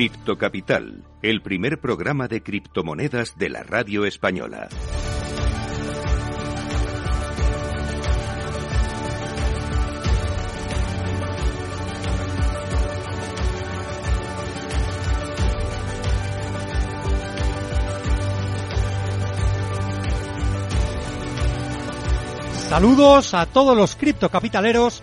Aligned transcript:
Cripto 0.00 0.38
Capital, 0.38 1.04
el 1.20 1.42
primer 1.42 1.78
programa 1.78 2.26
de 2.26 2.42
criptomonedas 2.42 3.36
de 3.36 3.50
la 3.50 3.62
radio 3.62 4.06
española. 4.06 4.70
Saludos 22.70 23.34
a 23.34 23.44
todos 23.44 23.76
los 23.76 23.96
criptocapitaleros. 23.96 25.02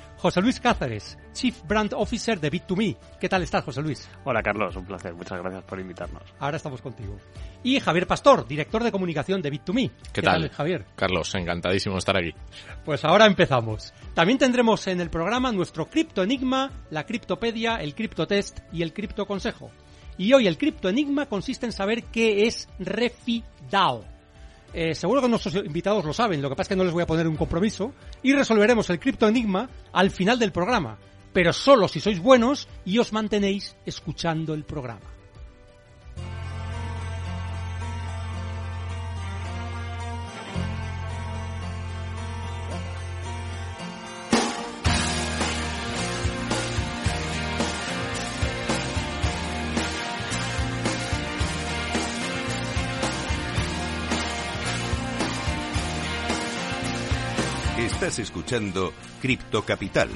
José 0.21 0.39
Luis 0.39 0.59
Cáceres, 0.59 1.17
Chief 1.33 1.63
Brand 1.63 1.95
Officer 1.95 2.39
de 2.39 2.51
Bit2Me. 2.51 2.95
¿Qué 3.19 3.27
tal 3.27 3.41
estás, 3.41 3.63
José 3.63 3.81
Luis? 3.81 4.07
Hola, 4.23 4.43
Carlos. 4.43 4.75
Un 4.75 4.85
placer. 4.85 5.15
Muchas 5.15 5.39
gracias 5.39 5.63
por 5.63 5.79
invitarnos. 5.79 6.21
Ahora 6.37 6.57
estamos 6.57 6.79
contigo. 6.79 7.17
Y 7.63 7.79
Javier 7.79 8.05
Pastor, 8.05 8.47
director 8.47 8.83
de 8.83 8.91
comunicación 8.91 9.41
de 9.41 9.51
Bit2Me. 9.51 9.89
¿Qué, 10.13 10.21
tal? 10.21 10.47
Javier? 10.51 10.85
Carlos, 10.95 11.33
encantadísimo 11.33 11.95
de 11.95 11.99
estar 11.99 12.15
aquí. 12.15 12.35
Pues 12.85 13.03
ahora 13.03 13.25
empezamos. 13.25 13.95
También 14.13 14.37
tendremos 14.37 14.85
en 14.85 15.01
el 15.01 15.09
programa 15.09 15.51
nuestro 15.51 15.87
Cripto 15.87 16.21
Enigma, 16.21 16.69
la 16.91 17.03
Criptopedia, 17.07 17.77
el 17.77 17.95
Cripto 17.95 18.27
Test 18.27 18.59
y 18.71 18.83
el 18.83 18.93
Cripto 18.93 19.25
Consejo. 19.25 19.71
Y 20.19 20.33
hoy 20.33 20.45
el 20.45 20.59
Cripto 20.59 20.87
Enigma 20.87 21.25
consiste 21.25 21.65
en 21.65 21.71
saber 21.71 22.03
qué 22.03 22.45
es 22.45 22.69
RefiDAO. 22.77 24.10
Eh, 24.73 24.95
seguro 24.95 25.21
que 25.21 25.27
nuestros 25.27 25.55
invitados 25.55 26.05
lo 26.05 26.13
saben, 26.13 26.41
lo 26.41 26.49
que 26.49 26.55
pasa 26.55 26.63
es 26.63 26.69
que 26.69 26.75
no 26.75 26.83
les 26.83 26.93
voy 26.93 27.03
a 27.03 27.07
poner 27.07 27.27
un 27.27 27.35
compromiso 27.35 27.93
y 28.23 28.33
resolveremos 28.33 28.89
el 28.89 28.99
cripto 28.99 29.27
enigma 29.27 29.69
al 29.91 30.11
final 30.11 30.39
del 30.39 30.53
programa, 30.53 30.97
pero 31.33 31.51
solo 31.51 31.87
si 31.87 31.99
sois 31.99 32.19
buenos 32.19 32.69
y 32.85 32.97
os 32.97 33.11
mantenéis 33.11 33.75
escuchando 33.85 34.53
el 34.53 34.63
programa. 34.63 35.20
Estás 57.85 58.19
escuchando 58.19 58.93
Cripto 59.21 59.63
Capital. 59.65 60.09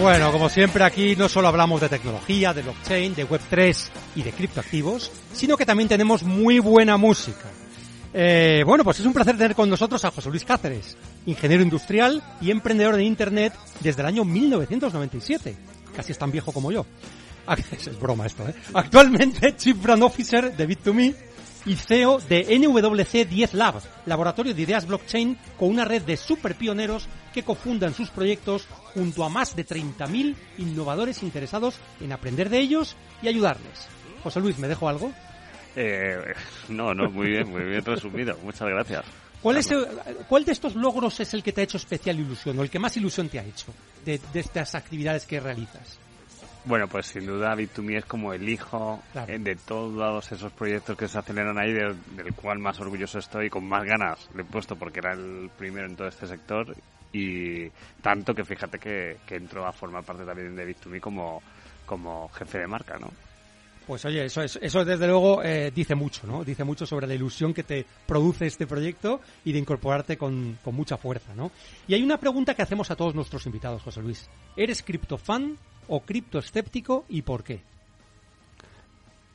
Bueno, 0.00 0.30
como 0.30 0.48
siempre 0.50 0.84
aquí 0.84 1.16
no 1.16 1.28
solo 1.28 1.48
hablamos 1.48 1.80
de 1.80 1.88
tecnología, 1.88 2.52
de 2.52 2.62
blockchain, 2.62 3.14
de 3.14 3.26
Web3 3.26 3.88
y 4.16 4.22
de 4.22 4.32
criptoactivos, 4.32 5.10
sino 5.32 5.56
que 5.56 5.64
también 5.64 5.88
tenemos 5.88 6.22
muy 6.22 6.58
buena 6.58 6.96
música. 6.98 7.46
Eh, 8.12 8.62
bueno, 8.66 8.84
pues 8.84 9.00
es 9.00 9.06
un 9.06 9.14
placer 9.14 9.36
tener 9.36 9.54
con 9.54 9.70
nosotros 9.70 10.04
a 10.04 10.10
José 10.10 10.28
Luis 10.28 10.44
Cáceres, 10.44 10.96
ingeniero 11.24 11.62
industrial 11.62 12.22
y 12.40 12.50
emprendedor 12.50 12.96
de 12.96 13.04
Internet 13.04 13.54
desde 13.80 14.02
el 14.02 14.08
año 14.08 14.24
1997. 14.24 15.56
Casi 15.94 16.12
es 16.12 16.18
tan 16.18 16.30
viejo 16.30 16.52
como 16.52 16.70
yo. 16.70 16.84
Es 17.72 18.00
broma 18.00 18.26
esto, 18.26 18.46
¿eh? 18.48 18.54
Actualmente 18.74 19.56
Chief 19.56 19.80
Brand 19.80 20.02
Officer 20.02 20.54
de 20.56 20.68
Bit2Me 20.68 21.14
y 21.66 21.74
CEO 21.74 22.20
de 22.20 22.58
NWC 22.58 23.28
10 23.28 23.54
Lab, 23.54 23.82
laboratorio 24.06 24.54
de 24.54 24.62
ideas 24.62 24.86
blockchain 24.86 25.36
con 25.58 25.68
una 25.70 25.84
red 25.84 26.02
de 26.02 26.16
super 26.16 26.54
pioneros 26.54 27.08
que 27.34 27.42
cofundan 27.42 27.92
sus 27.92 28.08
proyectos 28.10 28.66
junto 28.94 29.24
a 29.24 29.28
más 29.28 29.56
de 29.56 29.66
30.000 29.66 30.34
innovadores 30.58 31.22
interesados 31.22 31.78
en 32.00 32.12
aprender 32.12 32.48
de 32.48 32.60
ellos 32.60 32.96
y 33.20 33.28
ayudarles. 33.28 33.88
José 34.22 34.40
Luis, 34.40 34.58
¿me 34.58 34.68
dejo 34.68 34.88
algo? 34.88 35.12
Eh, 35.74 36.16
no, 36.68 36.94
no, 36.94 37.10
muy 37.10 37.28
bien, 37.28 37.50
muy 37.50 37.64
bien 37.64 37.84
resumido. 37.84 38.38
Muchas 38.42 38.68
gracias. 38.68 39.04
¿Cuál, 39.42 39.58
es 39.58 39.68
¿Cuál 40.28 40.44
de 40.44 40.52
estos 40.52 40.74
logros 40.74 41.20
es 41.20 41.34
el 41.34 41.42
que 41.42 41.52
te 41.52 41.60
ha 41.60 41.64
hecho 41.64 41.76
especial 41.76 42.18
ilusión 42.18 42.58
o 42.58 42.62
el 42.62 42.70
que 42.70 42.78
más 42.78 42.96
ilusión 42.96 43.28
te 43.28 43.38
ha 43.38 43.44
hecho 43.44 43.66
de, 44.04 44.20
de 44.32 44.40
estas 44.40 44.74
actividades 44.74 45.26
que 45.26 45.40
realizas? 45.40 45.98
Bueno, 46.66 46.88
pues 46.88 47.06
sin 47.06 47.26
duda 47.26 47.54
Bit2Me 47.54 47.98
es 47.98 48.04
como 48.06 48.32
el 48.32 48.48
hijo 48.48 49.00
eh, 49.28 49.38
de 49.38 49.54
todos 49.54 50.32
esos 50.32 50.52
proyectos 50.52 50.98
que 50.98 51.06
se 51.06 51.16
aceleran 51.16 51.56
ahí, 51.56 51.72
del, 51.72 51.96
cual 52.34 52.58
más 52.58 52.80
orgulloso 52.80 53.20
estoy 53.20 53.48
con 53.48 53.64
más 53.68 53.84
ganas 53.84 54.28
le 54.34 54.42
he 54.42 54.44
puesto 54.44 54.74
porque 54.74 54.98
era 54.98 55.12
el 55.12 55.48
primero 55.56 55.86
en 55.86 55.94
todo 55.94 56.08
este 56.08 56.26
sector 56.26 56.74
y 57.12 57.68
tanto 58.02 58.34
que 58.34 58.44
fíjate 58.44 58.80
que, 58.80 59.18
que 59.24 59.36
entró 59.36 59.64
a 59.64 59.72
formar 59.72 60.02
parte 60.02 60.24
también 60.24 60.56
de 60.56 60.66
Bit2Me 60.66 61.00
como, 61.00 61.40
como 61.86 62.28
jefe 62.30 62.58
de 62.58 62.66
marca, 62.66 62.98
¿no? 62.98 63.10
Pues 63.86 64.04
oye, 64.04 64.24
eso, 64.24 64.42
eso 64.42 64.84
desde 64.84 65.06
luego 65.06 65.44
eh, 65.44 65.70
dice 65.72 65.94
mucho, 65.94 66.26
¿no? 66.26 66.42
Dice 66.42 66.64
mucho 66.64 66.84
sobre 66.84 67.06
la 67.06 67.14
ilusión 67.14 67.54
que 67.54 67.62
te 67.62 67.86
produce 68.04 68.44
este 68.46 68.66
proyecto 68.66 69.20
y 69.44 69.52
de 69.52 69.60
incorporarte 69.60 70.18
con, 70.18 70.58
con 70.64 70.74
mucha 70.74 70.96
fuerza, 70.96 71.32
¿no? 71.36 71.52
Y 71.86 71.94
hay 71.94 72.02
una 72.02 72.18
pregunta 72.18 72.54
que 72.54 72.62
hacemos 72.62 72.90
a 72.90 72.96
todos 72.96 73.14
nuestros 73.14 73.46
invitados, 73.46 73.82
José 73.82 74.02
Luis. 74.02 74.28
¿Eres 74.56 74.82
criptofan 74.82 75.56
o 75.88 76.00
criptoescéptico 76.00 77.04
y 77.08 77.22
por 77.22 77.44
qué? 77.44 77.60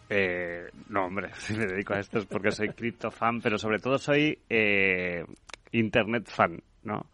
Eh, 0.09 0.69
no, 0.89 1.05
hombre, 1.05 1.29
si 1.37 1.53
me 1.53 1.65
dedico 1.65 1.93
a 1.93 1.99
esto 1.99 2.19
es 2.19 2.25
porque 2.25 2.51
soy 2.51 2.69
criptofan, 2.69 3.41
pero 3.41 3.57
sobre 3.57 3.79
todo 3.79 3.97
soy 3.97 4.37
eh, 4.49 5.23
internet 5.71 6.29
fan, 6.29 6.61
¿no? 6.83 7.05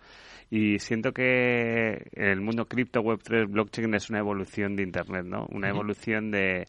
Y 0.49 0.79
siento 0.79 1.11
que 1.11 2.07
el 2.13 2.39
mundo 2.41 2.65
cripto, 2.65 3.01
Web3, 3.01 3.51
blockchain 3.51 3.93
es 3.95 4.09
una 4.09 4.19
evolución 4.19 4.77
de 4.77 4.83
Internet, 4.83 5.25
¿no? 5.25 5.45
Una 5.49 5.67
evolución 5.67 6.31
de, 6.31 6.65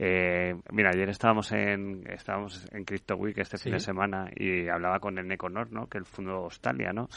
eh, 0.00 0.54
mira, 0.70 0.90
ayer 0.90 1.08
estábamos 1.08 1.50
en 1.50 2.04
estábamos 2.08 2.68
en 2.72 2.84
Crypto 2.84 3.16
Week 3.16 3.36
este 3.38 3.58
fin 3.58 3.72
de 3.72 3.80
semana 3.80 4.30
y 4.34 4.68
hablaba 4.68 5.00
con 5.00 5.18
el 5.18 5.26
Neconor, 5.26 5.72
¿no? 5.72 5.88
Que 5.88 5.98
el 5.98 6.04
fundó 6.04 6.34
Australia, 6.44 6.92
¿no? 6.92 7.08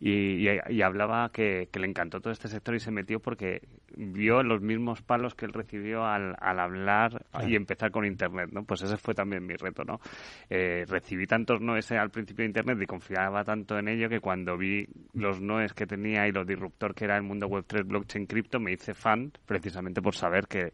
Y, 0.00 0.48
y, 0.48 0.82
hablaba 0.82 1.30
que, 1.30 1.68
le 1.72 1.86
encantó 1.86 2.20
todo 2.20 2.32
este 2.32 2.48
sector 2.48 2.74
y 2.74 2.80
se 2.80 2.90
metió 2.90 3.20
porque 3.20 3.60
vio 3.96 4.42
los 4.42 4.62
mismos 4.62 5.02
palos 5.02 5.34
que 5.34 5.44
él 5.44 5.52
recibió 5.52 6.06
al, 6.06 6.34
al 6.40 6.58
hablar 6.58 7.26
y 7.46 7.54
empezar 7.54 7.90
con 7.90 8.06
Internet, 8.06 8.48
¿no? 8.50 8.64
Pues 8.64 8.80
ese 8.82 8.96
fue 8.96 9.14
también 9.14 9.46
mi 9.46 9.54
reto, 9.54 9.84
¿no? 9.84 10.00
Eh, 10.48 10.86
recibí 10.88 11.26
tantos 11.26 11.60
noes 11.60 11.92
al 11.92 12.10
principio 12.10 12.44
de 12.44 12.46
Internet 12.46 12.78
y 12.80 12.86
confiaba 12.86 13.44
tanto 13.44 13.78
en 13.78 13.88
ello 13.88 14.08
que 14.08 14.20
cuando 14.20 14.56
vi 14.56 14.86
los 15.12 15.38
noes 15.42 15.74
que 15.74 15.86
tenía 15.86 16.26
y 16.26 16.32
lo 16.32 16.46
disruptor 16.46 16.94
que 16.94 17.04
era 17.04 17.16
el 17.16 17.22
mundo 17.24 17.46
Web3, 17.46 17.86
blockchain, 17.86 18.26
cripto, 18.26 18.58
me 18.58 18.72
hice 18.72 18.94
fan 18.94 19.32
precisamente 19.44 20.00
por 20.00 20.14
saber 20.14 20.46
que 20.46 20.72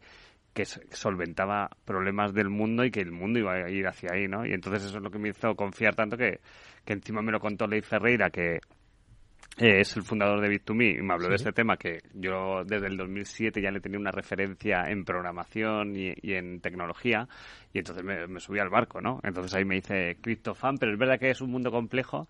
que 0.59 0.65
solventaba 0.65 1.69
problemas 1.85 2.33
del 2.33 2.49
mundo 2.49 2.83
y 2.83 2.91
que 2.91 2.99
el 2.99 3.13
mundo 3.13 3.39
iba 3.39 3.53
a 3.53 3.69
ir 3.69 3.87
hacia 3.87 4.09
ahí, 4.11 4.27
¿no? 4.27 4.45
Y 4.45 4.51
entonces 4.51 4.83
eso 4.83 4.97
es 4.97 5.03
lo 5.03 5.09
que 5.09 5.17
me 5.17 5.29
hizo 5.29 5.55
confiar 5.55 5.95
tanto 5.95 6.17
que, 6.17 6.41
que 6.83 6.93
encima 6.93 7.21
me 7.21 7.31
lo 7.31 7.39
contó 7.39 7.65
Ley 7.65 7.81
Ferreira, 7.81 8.29
que 8.29 8.59
eh, 9.57 9.79
es 9.79 9.95
el 9.95 10.03
fundador 10.03 10.41
de 10.41 10.49
Bit2Me 10.49 10.99
y 10.99 11.01
me 11.01 11.13
habló 11.13 11.29
de 11.29 11.35
este 11.35 11.53
tema 11.53 11.77
que 11.77 11.99
yo 12.13 12.65
desde 12.65 12.87
el 12.87 12.97
2007 12.97 13.61
ya 13.61 13.71
le 13.71 13.79
tenía 13.79 13.99
una 13.99 14.11
referencia 14.11 14.89
en 14.89 15.05
programación 15.05 15.95
y, 15.95 16.13
en 16.23 16.59
tecnología 16.59 17.29
y 17.71 17.79
entonces 17.79 18.03
me, 18.03 18.39
subí 18.41 18.59
al 18.59 18.69
barco, 18.69 18.99
¿no? 18.99 19.21
Entonces 19.23 19.53
ahí 19.53 19.63
me 19.63 19.77
hice 19.77 20.17
fan 20.55 20.77
pero 20.77 20.91
es 20.91 20.99
verdad 20.99 21.19
que 21.19 21.29
es 21.29 21.39
un 21.39 21.51
mundo 21.51 21.71
complejo 21.71 22.27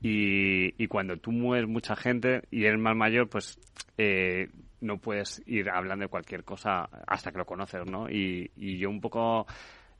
Y, 0.00 0.74
y 0.82 0.88
cuando 0.88 1.18
tú 1.18 1.30
mueves 1.30 1.68
mucha 1.68 1.94
gente 1.94 2.42
y 2.50 2.64
eres 2.64 2.80
más 2.80 2.96
mayor, 2.96 3.28
pues 3.28 3.60
eh, 3.96 4.48
no 4.80 4.98
puedes 4.98 5.42
ir 5.46 5.70
hablando 5.70 6.04
de 6.04 6.08
cualquier 6.08 6.44
cosa 6.44 6.88
hasta 7.06 7.32
que 7.32 7.38
lo 7.38 7.46
conoces, 7.46 7.84
¿no? 7.90 8.08
Y, 8.08 8.50
y 8.56 8.78
yo 8.78 8.90
un 8.90 9.00
poco 9.00 9.46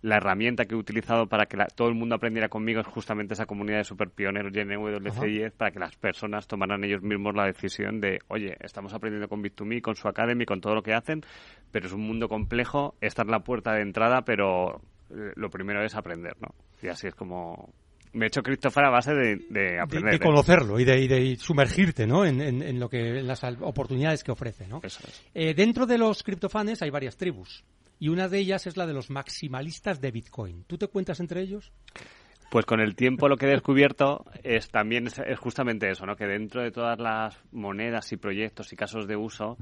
la 0.03 0.17
herramienta 0.17 0.65
que 0.65 0.75
he 0.75 0.79
utilizado 0.79 1.27
para 1.27 1.47
que 1.47 1.59
todo 1.75 1.89
el 1.89 1.95
mundo 1.95 2.15
aprendiera 2.15 2.49
conmigo 2.49 2.81
es 2.81 2.87
justamente 2.87 3.35
esa 3.35 3.47
comunidad 3.47 3.79
de 3.79 3.85
super 3.85 4.11
pioneros 4.11 4.53
NWC10 4.53 5.53
para 5.53 5.71
que 5.71 5.79
las 5.79 5.95
personas 5.97 6.47
tomaran 6.47 6.83
ellos 6.85 7.03
mismos 7.03 7.35
la 7.35 7.45
decisión 7.45 8.01
de, 8.01 8.21
oye, 8.29 8.57
estamos 8.61 8.95
aprendiendo 8.95 9.29
con 9.29 9.43
Bit2Me, 9.43 9.83
con 9.83 9.97
su 9.97 10.09
Academy, 10.09 10.47
con 10.47 10.61
todo 10.61 10.75
lo 10.75 10.83
que 10.83 10.95
hacen, 10.95 11.23
pero 11.71 11.87
es 11.87 11.93
un 11.93 12.01
mundo 12.01 12.29
complejo, 12.29 12.95
esta 13.01 13.23
es 13.23 13.29
la 13.29 13.41
puerta 13.41 13.75
de 13.75 13.83
entrada, 13.83 14.23
pero 14.23 14.81
eh, 15.11 15.33
lo 15.35 15.51
primero 15.51 15.83
es 15.83 15.95
aprender, 15.95 16.37
¿no? 16.41 16.55
Y 16.83 16.89
así 16.89 17.07
es 17.07 17.15
como 17.15 17.71
me 18.13 18.27
he 18.27 18.29
hecho 18.29 18.43
Christopher 18.43 18.85
a 18.85 18.91
base 18.91 19.15
de, 19.15 19.79
aprender. 19.81 20.13
De, 20.13 20.19
conocerlo 20.19 20.79
y 20.79 20.85
de, 20.85 21.37
sumergirte, 21.37 22.07
¿no? 22.07 22.25
En, 22.25 22.79
lo 22.81 22.89
que, 22.89 23.23
las 23.23 23.43
oportunidades 23.61 24.25
que 24.25 24.33
ofrece, 24.33 24.67
¿no? 24.67 24.81
Eh, 25.35 25.55
dentro 25.55 25.87
de 25.87 25.99
los 25.99 26.23
criptofanes 26.23 26.83
hay 26.83 26.91
varias 26.91 27.17
tribus 27.17 27.65
y 28.01 28.09
una 28.09 28.29
de 28.29 28.39
ellas 28.39 28.67
es 28.67 28.77
la 28.77 28.87
de 28.87 28.95
los 28.95 29.11
maximalistas 29.11 30.01
de 30.01 30.11
Bitcoin. 30.11 30.65
¿Tú 30.65 30.79
te 30.79 30.89
cuentas 30.89 31.21
entre 31.21 31.43
ellos? 31.43 31.71
Pues 32.51 32.65
con 32.65 32.81
el 32.81 32.97
tiempo 32.97 33.29
lo 33.29 33.37
que 33.37 33.47
he 33.47 33.51
descubierto 33.51 34.25
es 34.43 34.71
también 34.71 35.07
es, 35.07 35.39
justamente 35.39 35.89
eso, 35.89 36.05
¿no? 36.07 36.17
Que 36.17 36.27
dentro 36.27 36.63
de 36.63 36.73
todas 36.73 36.99
las 36.99 37.39
monedas 37.53 38.11
y 38.13 38.17
proyectos 38.17 38.73
y 38.73 38.77
casos 38.77 39.07
de 39.07 39.17
uso 39.17 39.57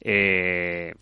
eh, 0.00 0.92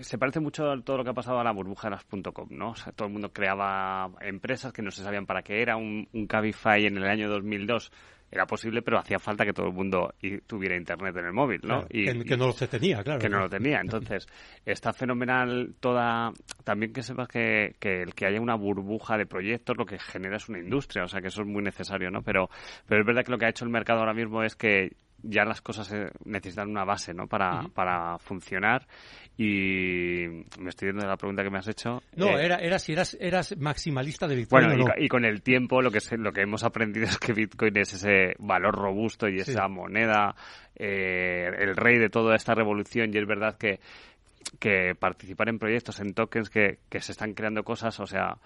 se 0.00 0.18
parece 0.18 0.40
mucho 0.40 0.70
a 0.70 0.80
todo 0.82 0.98
lo 0.98 1.04
que 1.04 1.10
ha 1.10 1.14
pasado 1.14 1.38
a 1.38 1.44
la 1.44 1.52
burbuja 1.52 1.88
de 1.88 1.96
las 1.96 2.04
.com, 2.04 2.48
¿no? 2.50 2.70
O 2.70 2.74
sea, 2.74 2.92
todo 2.92 3.08
el 3.08 3.12
mundo 3.12 3.32
creaba 3.32 4.10
empresas 4.20 4.72
que 4.72 4.82
no 4.82 4.90
se 4.90 5.02
sabían 5.02 5.26
para 5.26 5.42
qué 5.42 5.62
era. 5.62 5.76
Un, 5.76 6.08
un 6.12 6.26
Cabify 6.26 6.86
en 6.86 6.98
el 6.98 7.04
año 7.04 7.28
2002 7.28 7.90
era 8.32 8.46
posible, 8.46 8.80
pero 8.80 8.98
hacía 8.98 9.18
falta 9.18 9.44
que 9.44 9.52
todo 9.52 9.66
el 9.66 9.74
mundo 9.74 10.14
tuviera 10.46 10.74
internet 10.74 11.14
en 11.18 11.26
el 11.26 11.34
móvil, 11.34 11.60
¿no? 11.64 11.84
y, 11.90 12.24
que, 12.24 12.36
no 12.36 12.46
lo 12.46 12.54
tenía, 12.54 13.04
claro. 13.04 13.20
Que 13.20 13.28
no 13.28 13.40
lo 13.40 13.48
tenía. 13.50 13.80
Entonces, 13.80 14.26
está 14.64 14.94
fenomenal 14.94 15.74
toda... 15.78 16.32
También 16.64 16.94
que 16.94 17.02
sepas 17.02 17.28
que, 17.28 17.76
que 17.78 18.00
el 18.00 18.14
que 18.14 18.24
haya 18.24 18.40
una 18.40 18.54
burbuja 18.54 19.18
de 19.18 19.26
proyectos 19.26 19.76
lo 19.76 19.84
que 19.84 19.98
genera 19.98 20.38
es 20.38 20.48
una 20.48 20.60
industria, 20.60 21.04
o 21.04 21.08
sea 21.08 21.20
que 21.20 21.28
eso 21.28 21.42
es 21.42 21.46
muy 21.46 21.62
necesario, 21.62 22.10
¿no? 22.10 22.22
Pero, 22.22 22.48
pero 22.86 23.02
es 23.02 23.06
verdad 23.06 23.22
que 23.22 23.32
lo 23.32 23.38
que 23.38 23.44
ha 23.44 23.50
hecho 23.50 23.66
el 23.66 23.70
mercado 23.70 24.00
ahora 24.00 24.14
mismo 24.14 24.42
es 24.42 24.56
que 24.56 24.92
ya 25.22 25.44
las 25.44 25.60
cosas 25.60 25.92
necesitan 26.24 26.70
una 26.70 26.84
base, 26.84 27.14
¿no? 27.14 27.26
Para, 27.26 27.68
para 27.74 28.18
funcionar 28.18 28.86
y 29.36 30.26
me 30.58 30.68
estoy 30.68 30.86
viendo 30.86 31.02
de 31.02 31.08
la 31.08 31.16
pregunta 31.16 31.42
que 31.42 31.50
me 31.50 31.58
has 31.58 31.68
hecho. 31.68 32.02
No, 32.16 32.38
eh, 32.38 32.44
era, 32.44 32.56
era 32.56 32.78
si 32.78 32.92
eras, 32.92 33.16
eras 33.18 33.56
maximalista 33.56 34.28
de 34.28 34.36
Bitcoin. 34.36 34.66
Bueno, 34.66 34.84
y, 34.98 35.08
con 35.08 35.24
el 35.24 35.42
tiempo 35.42 35.80
lo 35.80 35.90
que, 35.90 36.00
lo 36.16 36.32
que 36.32 36.42
hemos 36.42 36.64
aprendido 36.64 37.06
es 37.08 37.18
que 37.18 37.32
Bitcoin 37.32 37.76
es 37.78 37.94
ese 37.94 38.34
valor 38.38 38.74
robusto 38.74 39.28
y 39.28 39.38
esa 39.38 39.68
moneda, 39.68 40.34
eh, 40.76 41.48
el 41.58 41.76
rey 41.76 41.98
de 41.98 42.10
toda 42.10 42.36
esta 42.36 42.54
revolución 42.54 43.10
y 43.12 43.18
es 43.18 43.26
verdad 43.26 43.56
que 43.56 43.80
que 44.58 44.94
participar 44.98 45.48
en 45.48 45.58
proyectos, 45.58 46.00
en 46.00 46.14
tokens 46.14 46.50
que, 46.50 46.78
que 46.88 47.00
se 47.00 47.12
están 47.12 47.34
creando 47.34 47.64
cosas, 47.64 47.98
o 48.00 48.06
sea, 48.06 48.38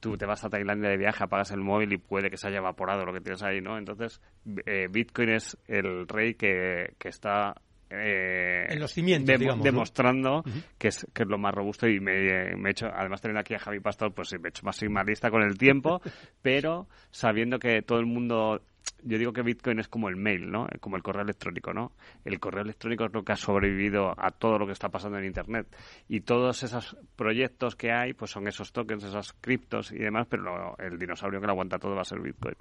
tú 0.00 0.16
te 0.16 0.26
vas 0.26 0.44
a 0.44 0.50
Tailandia 0.50 0.90
de 0.90 0.96
viaje, 0.96 1.24
apagas 1.24 1.50
el 1.50 1.60
móvil 1.60 1.92
y 1.92 1.98
puede 1.98 2.30
que 2.30 2.36
se 2.36 2.48
haya 2.48 2.58
evaporado 2.58 3.04
lo 3.04 3.12
que 3.12 3.20
tienes 3.20 3.42
ahí, 3.42 3.60
¿no? 3.60 3.78
Entonces, 3.78 4.20
eh, 4.66 4.88
Bitcoin 4.90 5.30
es 5.30 5.56
el 5.66 6.06
rey 6.06 6.34
que, 6.34 6.94
que 6.98 7.08
está 7.08 7.54
eh, 7.90 8.66
en 8.68 8.80
los 8.80 8.92
cimientos, 8.92 9.62
demostrando 9.62 10.44
que, 10.76 10.88
es, 10.88 11.06
que 11.14 11.22
es 11.22 11.28
lo 11.28 11.38
más 11.38 11.54
robusto 11.54 11.88
y 11.88 12.00
me, 12.00 12.54
me 12.56 12.68
he 12.68 12.72
hecho, 12.72 12.86
además 12.86 13.22
teniendo 13.22 13.40
aquí 13.40 13.54
a 13.54 13.58
Javi 13.58 13.80
Pastor, 13.80 14.12
pues 14.12 14.32
me 14.38 14.48
he 14.48 14.50
hecho 14.50 14.64
más 14.64 14.76
sigmalista 14.76 15.30
con 15.30 15.42
el 15.42 15.56
tiempo, 15.56 16.00
pero 16.42 16.86
sabiendo 17.10 17.58
que 17.58 17.80
todo 17.82 17.98
el 17.98 18.06
mundo 18.06 18.60
yo 19.02 19.18
digo 19.18 19.32
que 19.32 19.42
Bitcoin 19.42 19.78
es 19.78 19.88
como 19.88 20.08
el 20.08 20.16
mail, 20.16 20.50
¿no? 20.50 20.66
Como 20.80 20.96
el 20.96 21.02
correo 21.02 21.22
electrónico, 21.22 21.72
¿no? 21.72 21.92
El 22.24 22.40
correo 22.40 22.62
electrónico 22.62 23.04
es 23.04 23.12
lo 23.12 23.24
que 23.24 23.32
ha 23.32 23.36
sobrevivido 23.36 24.14
a 24.16 24.30
todo 24.30 24.58
lo 24.58 24.66
que 24.66 24.72
está 24.72 24.88
pasando 24.88 25.18
en 25.18 25.24
Internet. 25.24 25.66
Y 26.08 26.20
todos 26.20 26.62
esos 26.62 26.96
proyectos 27.16 27.76
que 27.76 27.92
hay, 27.92 28.12
pues 28.12 28.30
son 28.30 28.48
esos 28.48 28.72
tokens, 28.72 29.04
esos 29.04 29.32
criptos 29.34 29.92
y 29.92 29.98
demás, 29.98 30.26
pero 30.28 30.76
el 30.78 30.98
dinosaurio 30.98 31.40
que 31.40 31.46
lo 31.46 31.52
aguanta 31.52 31.78
todo 31.78 31.94
va 31.94 32.02
a 32.02 32.04
ser 32.04 32.20
Bitcoin. 32.20 32.56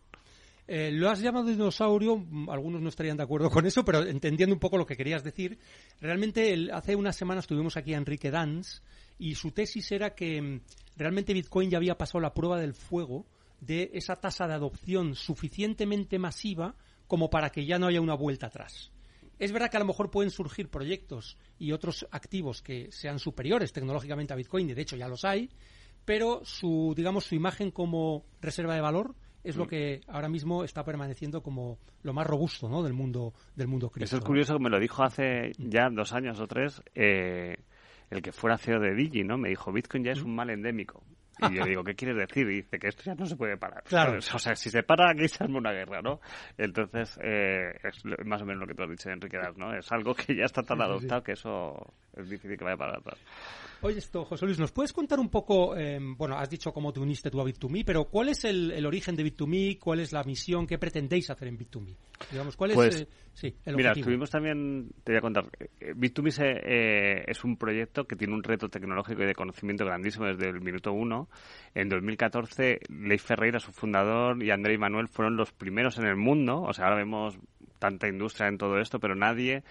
Eh, 0.68 0.92
lo 0.92 1.10
has 1.10 1.22
llamado 1.22 1.46
dinosaurio, 1.46 2.26
algunos 2.50 2.82
no 2.82 2.90
estarían 2.90 3.16
de 3.16 3.24
acuerdo 3.24 3.50
con 3.50 3.66
eso, 3.66 3.86
pero 3.86 4.06
entendiendo 4.06 4.54
un 4.54 4.60
poco 4.60 4.78
lo 4.78 4.86
que 4.86 4.98
querías 4.98 5.24
decir, 5.24 5.58
realmente 6.02 6.70
hace 6.74 6.96
unas 6.96 7.16
semanas 7.16 7.48
tuvimos 7.48 7.78
aquí 7.78 7.94
a 7.94 7.98
Enrique 7.98 8.30
Danz 8.30 8.82
y 9.18 9.36
su 9.36 9.52
tesis 9.52 9.90
era 9.94 10.14
que 10.14 10.42
mm, 10.42 10.60
realmente 10.98 11.34
Bitcoin 11.34 11.70
ya 11.70 11.78
había 11.78 11.98
pasado 11.98 12.20
la 12.20 12.34
prueba 12.34 12.60
del 12.60 12.74
fuego 12.74 13.26
de 13.60 13.92
esa 13.94 14.16
tasa 14.18 14.48
de 14.48 14.54
adopción 14.54 15.16
suficientemente 15.16 16.20
masiva 16.20 16.76
como 17.08 17.30
para 17.30 17.50
que 17.50 17.66
ya 17.66 17.80
no 17.80 17.88
haya 17.88 18.02
una 18.02 18.14
vuelta 18.14 18.48
atrás. 18.48 18.92
Es 19.40 19.52
verdad 19.52 19.70
que 19.70 19.78
a 19.78 19.80
lo 19.80 19.86
mejor 19.86 20.10
pueden 20.10 20.32
surgir 20.32 20.70
proyectos 20.70 21.38
y 21.60 21.72
otros 21.72 22.08
activos 22.12 22.62
que 22.62 22.92
sean 22.92 23.20
superiores 23.20 23.72
tecnológicamente 23.72 24.34
a 24.34 24.36
Bitcoin, 24.36 24.70
y 24.70 24.74
de 24.74 24.82
hecho 24.82 24.96
ya 24.96 25.08
los 25.08 25.26
hay, 25.26 25.50
pero 26.06 26.42
su, 26.44 26.94
digamos, 26.96 27.26
su 27.26 27.36
imagen 27.36 27.72
como 27.72 28.26
reserva 28.42 28.74
de 28.74 28.82
valor 28.82 29.16
es 29.44 29.56
lo 29.56 29.66
mm. 29.66 29.68
que 29.68 30.02
ahora 30.08 30.28
mismo 30.28 30.64
está 30.64 30.84
permaneciendo 30.84 31.42
como 31.42 31.78
lo 32.02 32.14
más 32.14 32.26
robusto 32.26 32.68
¿no? 32.68 32.84
del 32.84 32.94
mundo 32.94 33.34
del 33.56 33.68
mundo 33.68 33.90
cripto. 33.90 34.06
Eso 34.06 34.18
es 34.18 34.24
curioso 34.24 34.58
que 34.58 34.64
me 34.64 34.70
lo 34.70 34.80
dijo 34.80 35.04
hace 35.04 35.52
ya 35.58 35.90
dos 35.90 36.14
años 36.14 36.40
o 36.40 36.48
tres 36.48 36.82
eh, 36.96 37.58
el 38.10 38.22
que 38.22 38.32
fuera 38.32 38.58
CEO 38.58 38.80
de 38.80 38.94
Digi, 38.96 39.24
¿no? 39.24 39.38
Me 39.38 39.50
dijo, 39.50 39.72
Bitcoin 39.72 40.04
ya 40.04 40.12
es 40.12 40.22
un 40.22 40.36
mal 40.36 40.50
endémico. 40.50 41.04
Y 41.40 41.56
yo 41.56 41.66
digo, 41.66 41.84
¿qué 41.84 41.96
quieres 41.96 42.18
decir? 42.18 42.50
Y 42.50 42.62
dice 42.62 42.80
que 42.80 42.88
esto 42.88 43.04
ya 43.04 43.16
no 43.16 43.26
se 43.26 43.36
puede 43.36 43.58
parar. 43.58 43.84
Claro. 43.84 44.18
O 44.18 44.40
sea, 44.40 44.56
si 44.56 44.70
se 44.70 44.84
para, 44.84 45.12
aquí 45.12 45.28
se 45.28 45.44
arma 45.44 45.60
una 45.60 45.72
guerra, 45.72 46.02
¿no? 46.02 46.20
Entonces, 46.58 47.20
eh, 47.22 47.74
es 47.84 48.04
más 48.26 48.42
o 48.42 48.46
menos 48.46 48.62
lo 48.62 48.68
que 48.68 48.74
tú 48.74 48.84
has 48.84 48.90
dicho, 48.90 49.10
Enrique 49.10 49.38
¿no? 49.56 49.76
Es 49.76 49.92
algo 49.92 50.14
que 50.14 50.36
ya 50.36 50.46
está 50.46 50.64
tan 50.64 50.82
adoptado 50.82 51.24
que 51.24 51.34
eso 51.34 51.94
es 52.16 52.30
difícil 52.30 52.58
que 52.58 52.64
vaya 52.64 52.76
a 52.76 52.78
parar. 52.78 53.02
Oye, 53.82 54.00
esto, 54.00 54.26
José 54.26 54.46
Luis, 54.46 54.58
¿nos 54.58 54.72
puedes 54.72 54.92
contar 54.92 55.20
un 55.20 55.30
poco, 55.30 55.78
em, 55.78 56.16
bueno, 56.18 56.36
has 56.36 56.50
dicho 56.50 56.74
cómo 56.74 56.92
te 56.92 57.00
uniste 57.00 57.30
tú 57.30 57.40
a 57.40 57.46
Bit2Me, 57.46 57.86
pero 57.86 58.06
¿cuál 58.06 58.30
es 58.30 58.44
el, 58.44 58.86
origen 58.86 59.16
de 59.16 59.24
Bit2Me? 59.24 59.78
¿Cuál 59.78 60.00
es 60.00 60.12
la 60.12 60.24
misión? 60.24 60.66
¿Qué 60.66 60.80
pretendéis 60.80 61.30
hacer 61.30 61.48
en 61.48 61.60
Bit2Me? 61.60 61.96
Digamos, 62.32 62.58
¿cuál 62.58 62.72
es 62.72 62.76
pues, 62.76 63.02
eh, 63.02 63.08
sí, 63.34 63.56
el 63.66 63.76
Mira, 63.76 63.92
estuvimos 63.92 64.32
también, 64.32 64.90
te 65.04 65.12
voy 65.12 65.18
a 65.20 65.22
contar, 65.22 65.46
eh, 65.60 65.94
Bit2Me 65.94 66.60
eh, 66.64 67.24
es 67.28 67.44
un 67.44 67.56
proyecto 67.58 68.06
que 68.06 68.16
tiene 68.16 68.34
un 68.34 68.42
reto 68.42 68.68
tecnológico 68.68 69.22
y 69.22 69.28
de 69.28 69.36
conocimiento 69.36 69.86
grandísimo 69.86 70.26
desde 70.26 70.50
el 70.50 70.60
minuto 70.62 70.92
uno. 70.92 71.30
En 71.76 71.88
2014, 71.88 72.80
Leif 72.90 73.24
Ferreira, 73.24 73.60
su 73.60 73.72
fundador, 73.72 74.42
y 74.44 74.50
André 74.50 74.74
y 74.74 74.78
Manuel 74.80 75.08
fueron 75.08 75.38
los 75.38 75.52
primeros 75.52 76.00
en 76.00 76.08
el 76.08 76.16
mundo, 76.16 76.62
o 76.62 76.74
sea, 76.74 76.86
ahora 76.86 76.98
vemos 76.98 77.38
tanta 77.78 78.08
industria 78.08 78.48
en 78.48 78.58
todo 78.58 78.80
esto, 78.80 79.00
pero 79.00 79.16
nadie 79.16 79.64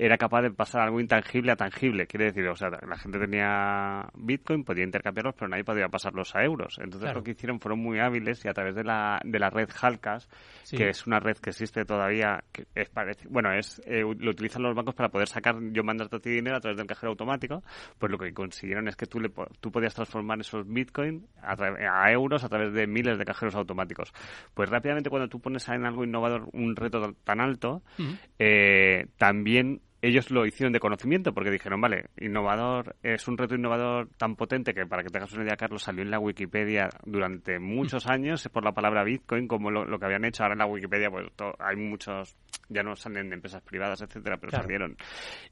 era 0.00 0.16
capaz 0.16 0.42
de 0.42 0.52
pasar 0.52 0.82
algo 0.82 1.00
intangible 1.00 1.50
a 1.50 1.56
tangible. 1.56 2.06
Quiere 2.06 2.26
decir, 2.26 2.46
o 2.46 2.54
sea, 2.54 2.70
la 2.70 2.96
gente 2.96 3.18
tenía 3.18 4.08
Bitcoin, 4.14 4.62
podía 4.62 4.84
intercambiarlos, 4.84 5.34
pero 5.34 5.48
nadie 5.48 5.64
podía 5.64 5.88
pasarlos 5.88 6.36
a 6.36 6.44
euros. 6.44 6.78
Entonces 6.80 7.12
lo 7.12 7.24
que 7.24 7.32
hicieron 7.32 7.58
fueron 7.58 7.80
muy 7.80 7.98
hábiles 7.98 8.44
y 8.44 8.48
a 8.48 8.52
través 8.52 8.76
de 8.76 8.84
la, 8.84 9.20
de 9.24 9.40
la 9.40 9.50
red 9.50 9.68
Halcas, 9.82 10.28
que 10.70 10.88
es 10.88 11.04
una 11.08 11.18
red 11.18 11.36
que 11.38 11.50
existe 11.50 11.84
todavía, 11.84 12.44
que 12.52 12.66
es 12.76 12.92
bueno, 13.28 13.52
es 13.52 13.82
eh, 13.86 14.02
lo 14.02 14.30
utilizan 14.30 14.62
los 14.62 14.76
bancos 14.76 14.94
para 14.94 15.08
poder 15.08 15.26
sacar, 15.26 15.56
yo 15.72 15.82
mandarte 15.82 16.14
a 16.14 16.20
ti 16.20 16.30
dinero 16.30 16.58
a 16.58 16.60
través 16.60 16.78
del 16.78 16.86
cajero 16.86 17.10
automático, 17.10 17.64
pues 17.98 18.12
lo 18.12 18.18
que 18.18 18.32
consiguieron 18.32 18.86
es 18.86 18.94
que 18.94 19.06
tú, 19.06 19.18
le, 19.18 19.32
tú 19.60 19.72
podías 19.72 19.96
transformar 19.96 20.38
esos 20.38 20.64
Bitcoin 20.64 21.26
a, 21.42 21.56
a 22.04 22.12
euros 22.12 22.44
a 22.44 22.48
través 22.48 22.72
de 22.72 22.86
miles 22.86 23.18
de 23.18 23.24
cajeros 23.24 23.56
automáticos. 23.56 24.12
Pues 24.54 24.70
rápidamente 24.70 25.10
cuando 25.10 25.28
tú 25.28 25.40
pones 25.40 25.68
en 25.68 25.84
algo 25.84 26.04
innovador 26.04 26.48
un 26.52 26.76
reto 26.76 27.14
tan 27.24 27.40
alto, 27.40 27.82
eh, 28.38 29.06
también 29.16 29.80
ellos 30.00 30.30
lo 30.30 30.46
hicieron 30.46 30.72
de 30.72 30.80
conocimiento 30.80 31.32
porque 31.32 31.50
dijeron, 31.50 31.80
vale, 31.80 32.06
innovador, 32.18 32.96
es 33.02 33.26
un 33.26 33.36
reto 33.36 33.54
innovador 33.54 34.08
tan 34.16 34.36
potente 34.36 34.72
que 34.72 34.86
para 34.86 35.02
que 35.02 35.10
tengas 35.10 35.32
una 35.32 35.44
idea, 35.44 35.56
Carlos, 35.56 35.82
salió 35.82 36.02
en 36.02 36.10
la 36.10 36.20
Wikipedia 36.20 36.88
durante 37.04 37.58
muchos 37.58 38.06
años 38.06 38.48
por 38.52 38.64
la 38.64 38.72
palabra 38.72 39.04
Bitcoin, 39.04 39.48
como 39.48 39.70
lo, 39.70 39.98
que 39.98 40.04
habían 40.04 40.24
hecho. 40.24 40.42
Ahora 40.42 40.54
en 40.54 40.58
la 40.60 40.66
Wikipedia, 40.66 41.10
pues 41.10 41.26
hay 41.58 41.76
muchos, 41.76 42.36
ya 42.68 42.82
no 42.82 42.96
salen 42.96 43.28
de 43.30 43.36
empresas 43.36 43.62
privadas, 43.62 44.00
etcétera, 44.02 44.36
pero 44.38 44.52
salieron. 44.52 44.96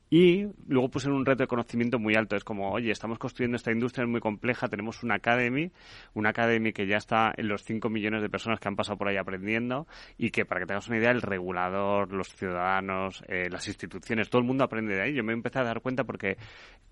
Y 0.08 0.46
luego 0.68 0.88
pusieron 0.88 1.18
un 1.18 1.26
reto 1.26 1.42
de 1.42 1.48
conocimiento 1.48 1.98
muy 1.98 2.14
alto. 2.14 2.36
Es 2.36 2.44
como, 2.44 2.70
oye, 2.70 2.90
estamos 2.90 3.18
construyendo 3.18 3.56
esta 3.56 3.72
industria 3.72 4.06
muy 4.06 4.20
compleja, 4.20 4.68
tenemos 4.68 5.02
una 5.02 5.16
academy, 5.16 5.72
una 6.14 6.30
academy 6.30 6.72
que 6.72 6.86
ya 6.86 6.96
está 6.96 7.32
en 7.36 7.48
los 7.48 7.64
5 7.64 7.88
millones 7.88 8.22
de 8.22 8.28
personas 8.28 8.60
que 8.60 8.68
han 8.68 8.76
pasado 8.76 8.98
por 8.98 9.08
ahí 9.08 9.16
aprendiendo 9.16 9.86
y 10.16 10.30
que, 10.30 10.44
para 10.44 10.60
que 10.60 10.66
tengas 10.66 10.86
una 10.88 10.98
idea, 10.98 11.10
el 11.10 11.22
regulador, 11.22 12.12
los 12.12 12.28
ciudadanos, 12.28 13.24
eh, 13.28 13.48
las 13.50 13.66
instituciones, 13.66 14.30
todo 14.30 14.40
el 14.40 14.46
mundo 14.46 14.64
aprende 14.64 14.94
de 14.94 15.02
ahí. 15.02 15.14
Yo 15.14 15.24
me 15.24 15.32
empecé 15.32 15.58
a 15.58 15.64
dar 15.64 15.80
cuenta 15.80 16.04
porque 16.04 16.36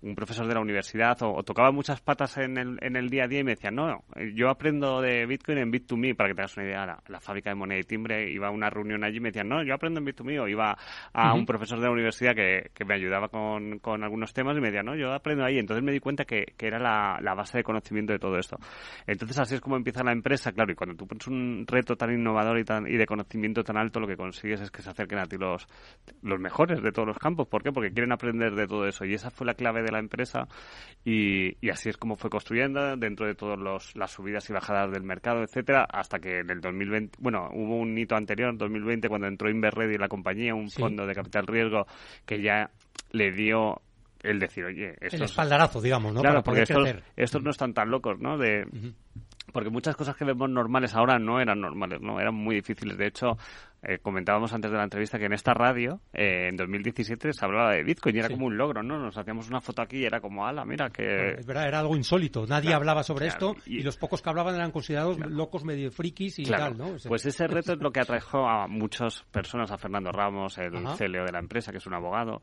un 0.01 0.15
profesor 0.15 0.47
de 0.47 0.53
la 0.53 0.59
universidad 0.59 1.17
o, 1.21 1.41
tocaba 1.43 1.71
muchas 1.71 2.01
patas 2.01 2.37
en 2.37 2.57
el, 2.57 2.77
en 2.81 2.95
el 2.95 3.09
día 3.09 3.25
a 3.25 3.27
día 3.27 3.39
y 3.39 3.43
me 3.43 3.51
decía, 3.51 3.71
no, 3.71 4.03
yo 4.33 4.49
aprendo 4.49 5.01
de 5.01 5.25
Bitcoin 5.25 5.57
en 5.57 5.71
Bit2Me, 5.71 6.15
para 6.15 6.29
que 6.29 6.35
tengas 6.35 6.57
una 6.57 6.65
idea, 6.65 6.85
la, 6.85 7.03
la, 7.07 7.19
fábrica 7.19 7.49
de 7.49 7.55
moneda 7.55 7.79
y 7.79 7.83
timbre, 7.83 8.29
iba 8.31 8.47
a 8.47 8.51
una 8.51 8.69
reunión 8.69 9.03
allí 9.03 9.17
y 9.17 9.19
me 9.21 9.29
decían, 9.29 9.47
no, 9.47 9.63
yo 9.63 9.73
aprendo 9.73 9.99
en 9.99 10.05
Bit2Me 10.15 10.41
o 10.41 10.47
iba 10.47 10.77
a 11.13 11.33
un 11.33 11.45
profesor 11.45 11.79
de 11.79 11.85
la 11.85 11.91
universidad 11.91 12.35
que, 12.35 12.71
que 12.73 12.85
me 12.85 12.95
ayudaba 12.95 13.29
con, 13.29 13.79
con, 13.79 14.03
algunos 14.03 14.33
temas 14.33 14.57
y 14.57 14.61
me 14.61 14.67
decía, 14.67 14.83
no, 14.83 14.95
yo 14.95 15.13
aprendo 15.13 15.43
ahí. 15.45 15.57
Entonces 15.57 15.83
me 15.83 15.91
di 15.91 15.99
cuenta 15.99 16.25
que, 16.25 16.53
que 16.57 16.67
era 16.67 16.79
la, 16.79 17.19
la, 17.21 17.33
base 17.33 17.57
de 17.57 17.63
conocimiento 17.63 18.13
de 18.13 18.19
todo 18.19 18.37
esto. 18.37 18.57
Entonces 19.07 19.37
así 19.39 19.55
es 19.55 19.61
como 19.61 19.75
empieza 19.75 20.03
la 20.03 20.11
empresa, 20.11 20.51
claro, 20.51 20.71
y 20.71 20.75
cuando 20.75 20.95
tú 20.95 21.07
pones 21.07 21.27
un 21.27 21.65
reto 21.67 21.95
tan 21.95 22.11
innovador 22.11 22.57
y, 22.59 22.63
tan, 22.63 22.87
y 22.87 22.97
de 22.97 23.05
conocimiento 23.05 23.63
tan 23.63 23.77
alto, 23.77 23.99
lo 23.99 24.07
que 24.07 24.17
consigues 24.17 24.61
es 24.61 24.71
que 24.71 24.81
se 24.81 24.89
acerquen 24.89 25.19
a 25.19 25.25
ti 25.25 25.37
los, 25.37 25.67
los 26.21 26.39
mejores 26.39 26.81
de 26.81 26.91
todos 26.91 27.07
los 27.07 27.17
campos. 27.17 27.47
¿Por 27.47 27.63
qué? 27.63 27.71
Porque 27.71 27.91
quieren 27.91 28.11
aprender 28.11 28.55
de 28.55 28.67
todo 28.67 28.87
eso. 28.87 29.05
Y 29.05 29.13
esa 29.13 29.29
fue 29.29 29.45
la 29.45 29.53
clave 29.53 29.81
de 29.81 29.91
la 29.91 29.99
empresa 29.99 30.47
y, 31.03 31.57
y 31.65 31.69
así 31.69 31.89
es 31.89 31.97
como 31.97 32.15
fue 32.15 32.29
construyendo 32.29 32.95
dentro 32.97 33.25
de 33.25 33.35
todas 33.35 33.95
las 33.95 34.11
subidas 34.11 34.49
y 34.49 34.53
bajadas 34.53 34.91
del 34.91 35.03
mercado, 35.03 35.43
etcétera, 35.43 35.85
hasta 35.89 36.19
que 36.19 36.39
en 36.39 36.49
el 36.49 36.61
2020, 36.61 37.17
bueno, 37.21 37.49
hubo 37.53 37.77
un 37.77 37.97
hito 37.97 38.15
anterior, 38.15 38.49
en 38.49 38.57
2020, 38.57 39.09
cuando 39.09 39.27
entró 39.27 39.49
Inverready 39.49 39.97
la 39.97 40.04
compañía, 40.07 40.55
un 40.55 40.69
fondo 40.69 41.05
de 41.05 41.13
capital 41.13 41.47
riesgo 41.47 41.87
que 42.25 42.41
ya 42.41 42.69
le 43.11 43.31
dio 43.31 43.81
el 44.21 44.39
decir, 44.39 44.65
oye, 44.65 44.95
el 44.99 45.21
espaldarazo, 45.21 45.81
digamos, 45.81 46.13
¿no? 46.13 46.21
Claro, 46.21 46.43
porque 46.43 46.63
estos, 46.63 46.95
estos, 47.15 47.43
no 47.43 47.51
están 47.51 47.73
tan 47.73 47.91
locos, 47.91 48.19
¿no? 48.19 48.37
De, 48.37 48.65
porque 49.51 49.69
muchas 49.69 49.95
cosas 49.95 50.15
que 50.15 50.25
vemos 50.25 50.49
normales 50.49 50.95
ahora 50.95 51.19
no 51.19 51.39
eran 51.39 51.61
normales, 51.61 52.01
¿no? 52.01 52.19
Eran 52.19 52.35
muy 52.35 52.55
difíciles. 52.55 52.97
De 52.97 53.07
hecho, 53.07 53.37
eh, 53.87 53.99
comentábamos 53.99 54.51
antes 54.53 54.71
de 54.71 54.77
la 54.77 54.83
entrevista 54.83 55.19
que 55.19 55.25
en 55.25 55.33
esta 55.33 55.53
radio, 55.53 56.01
eh, 56.13 56.47
en 56.49 56.57
2017, 56.57 57.33
se 57.33 57.45
hablaba 57.45 57.73
de 57.73 57.83
Bitcoin 57.83 58.15
y 58.15 58.19
era 58.19 58.29
como 58.29 58.47
un 58.47 58.57
logro, 58.57 58.81
¿no? 58.81 58.97
Nos 58.97 59.17
hacíamos 59.17 59.47
una 59.47 59.61
foto 59.61 59.81
aquí 59.81 59.97
y 59.97 60.05
era 60.05 60.19
como, 60.19 60.45
ala, 60.45 60.65
mira 60.65 60.89
que... 60.89 61.35
es 61.37 61.45
verdad, 61.45 61.67
era 61.67 61.79
algo 61.79 61.95
insólito. 61.95 62.45
Nadie 62.47 62.73
hablaba 62.73 63.03
sobre 63.03 63.27
esto 63.27 63.55
y... 63.65 63.83
los 63.83 63.97
pocos 63.97 64.21
que 64.21 64.29
hablaban 64.29 64.55
eran 64.55 64.71
considerados 64.71 65.19
locos 65.19 65.63
medio 65.63 65.91
frikis 65.91 66.39
y 66.39 66.43
tal, 66.45 66.77
¿no? 66.77 66.95
Pues 67.07 67.25
ese 67.25 67.47
reto 67.47 67.73
es 67.73 67.79
lo 67.79 67.91
que 67.91 67.99
atrajo 67.99 68.47
a 68.47 68.67
muchas 68.67 69.23
personas, 69.31 69.71
a 69.71 69.77
Fernando 69.77 70.11
Ramos, 70.11 70.57
el 70.57 70.73
CEO 70.97 71.25
de 71.25 71.31
la 71.31 71.39
empresa, 71.39 71.71
que 71.71 71.77
es 71.77 71.85
un 71.85 71.93
abogado, 71.93 72.41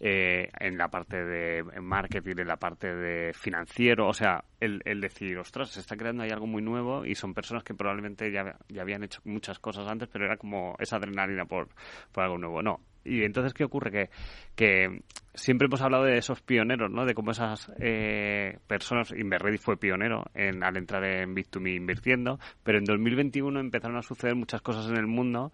eh, 0.00 0.48
en 0.60 0.78
la 0.78 0.88
parte 0.88 1.24
de 1.24 1.64
marketing, 1.80 2.36
en 2.38 2.48
la 2.48 2.56
parte 2.56 2.94
de 2.94 3.32
financiero, 3.32 4.08
o 4.08 4.14
sea, 4.14 4.44
el, 4.60 4.80
el 4.84 5.00
decir, 5.00 5.36
ostras, 5.38 5.70
se 5.70 5.80
está 5.80 5.96
creando 5.96 6.22
ahí 6.22 6.30
algo 6.30 6.46
muy 6.46 6.62
nuevo 6.62 7.04
y 7.04 7.14
son 7.14 7.34
personas 7.34 7.64
que 7.64 7.74
probablemente 7.74 8.30
ya, 8.32 8.56
ya 8.68 8.82
habían 8.82 9.02
hecho 9.02 9.20
muchas 9.24 9.58
cosas 9.58 9.86
antes, 9.88 10.08
pero 10.12 10.24
era 10.24 10.36
como 10.36 10.76
esa 10.84 10.96
adrenalina 10.96 11.44
por, 11.44 11.68
por 12.12 12.24
algo 12.24 12.38
nuevo. 12.38 12.62
No. 12.62 12.80
Y 13.04 13.22
entonces, 13.22 13.52
¿qué 13.52 13.64
ocurre? 13.64 13.90
Que, 13.90 14.10
que 14.56 15.02
siempre 15.34 15.66
hemos 15.66 15.82
hablado 15.82 16.04
de 16.04 16.16
esos 16.16 16.40
pioneros, 16.40 16.90
¿no? 16.90 17.04
De 17.04 17.14
cómo 17.14 17.32
esas 17.32 17.70
eh, 17.78 18.58
personas, 18.66 19.12
Inverready 19.12 19.58
fue 19.58 19.76
pionero 19.76 20.24
en, 20.34 20.64
al 20.64 20.76
entrar 20.76 21.04
en 21.04 21.34
Bit2Me 21.34 21.76
invirtiendo, 21.76 22.38
pero 22.62 22.78
en 22.78 22.84
2021 22.84 23.60
empezaron 23.60 23.98
a 23.98 24.02
suceder 24.02 24.34
muchas 24.34 24.62
cosas 24.62 24.88
en 24.88 24.96
el 24.96 25.06
mundo 25.06 25.52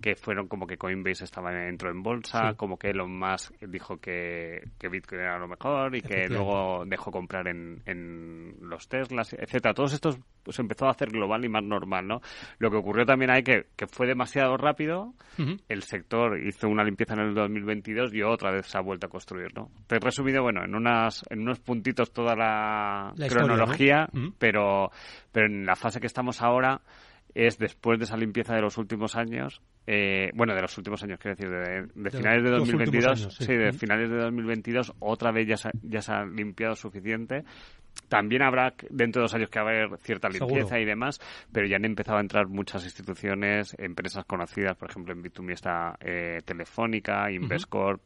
que 0.00 0.14
fueron 0.14 0.48
como 0.48 0.66
que 0.66 0.76
Coinbase 0.76 1.24
estaba 1.24 1.50
entró 1.68 1.90
en 1.90 2.02
bolsa, 2.02 2.54
como 2.56 2.78
que 2.78 2.90
Elon 2.90 3.18
Musk 3.18 3.52
dijo 3.60 3.98
que, 3.98 4.62
que 4.78 4.88
Bitcoin 4.88 5.20
era 5.20 5.38
lo 5.38 5.48
mejor 5.48 5.94
y 5.96 6.00
que 6.00 6.28
luego 6.28 6.84
dejó 6.86 7.10
comprar 7.10 7.48
en, 7.48 7.82
en 7.86 8.56
los 8.60 8.88
Teslas, 8.88 9.32
etcétera. 9.32 9.74
Todos 9.74 9.92
estos 9.92 10.18
pues 10.42 10.58
empezó 10.58 10.86
a 10.86 10.90
hacer 10.90 11.10
global 11.10 11.44
y 11.44 11.48
más 11.48 11.62
normal, 11.62 12.06
¿no? 12.06 12.20
Lo 12.58 12.70
que 12.70 12.76
ocurrió 12.76 13.04
también 13.04 13.30
ahí 13.30 13.42
que, 13.42 13.66
que 13.76 13.86
fue 13.86 14.06
demasiado 14.06 14.56
rápido, 14.56 15.14
el 15.68 15.82
sector 15.82 16.38
hizo 16.46 16.68
una 16.68 16.84
limpieza 16.84 17.14
en 17.14 17.20
el 17.20 17.34
2022 17.34 18.14
y 18.14 18.22
otra 18.22 18.50
vez 18.50 18.66
se 18.66 18.78
ha 18.78 18.80
vuelto 18.80 19.06
a 19.06 19.10
construir, 19.10 19.54
¿no? 19.54 19.70
Te 19.86 19.96
he 19.96 19.98
resumido, 19.98 20.42
bueno, 20.42 20.64
en 20.64 20.74
unas 20.74 21.24
en 21.30 21.40
unos 21.40 21.60
puntitos 21.60 22.12
toda 22.12 22.34
la, 22.34 23.12
cronología, 23.28 24.08
pero 24.38 24.90
pero 25.32 25.46
en 25.46 25.66
la 25.66 25.76
fase 25.76 26.00
que 26.00 26.06
estamos 26.06 26.42
ahora 26.42 26.80
es 27.34 27.58
después 27.58 27.98
de 27.98 28.04
esa 28.04 28.16
limpieza 28.16 28.54
de 28.54 28.62
los 28.62 28.78
últimos 28.78 29.16
años, 29.16 29.62
eh, 29.86 30.30
bueno, 30.34 30.54
de 30.54 30.62
los 30.62 30.76
últimos 30.78 31.02
años, 31.02 31.18
quiero 31.18 31.36
decir, 31.36 31.50
de, 31.50 32.10
finales 32.10 32.42
de 32.44 32.50
2022, 32.50 33.36
sí. 33.38 33.54
de 33.54 33.72
finales 33.72 34.10
de 34.10 34.16
2022, 34.16 34.94
otra 34.98 35.32
vez 35.32 35.46
ya 35.48 35.56
se, 35.56 35.70
ya 35.82 36.02
se 36.02 36.12
ha 36.12 36.24
limpiado 36.24 36.74
suficiente 36.74 37.44
también 38.10 38.42
habrá 38.42 38.74
dentro 38.90 39.20
de 39.20 39.24
dos 39.24 39.34
años 39.34 39.48
que 39.48 39.58
haber 39.60 39.96
cierta 39.98 40.28
limpieza 40.28 40.78
y 40.78 40.84
demás, 40.84 41.20
pero 41.52 41.66
ya 41.66 41.76
han 41.76 41.84
empezado 41.84 42.18
a 42.18 42.20
entrar 42.20 42.48
muchas 42.48 42.84
instituciones, 42.84 43.74
empresas 43.78 44.24
conocidas, 44.24 44.76
por 44.76 44.90
ejemplo 44.90 45.14
en 45.14 45.22
Bitumi 45.22 45.52
está 45.52 45.96
eh, 46.00 46.40
Telefónica, 46.44 47.30
Investcorp, 47.30 48.02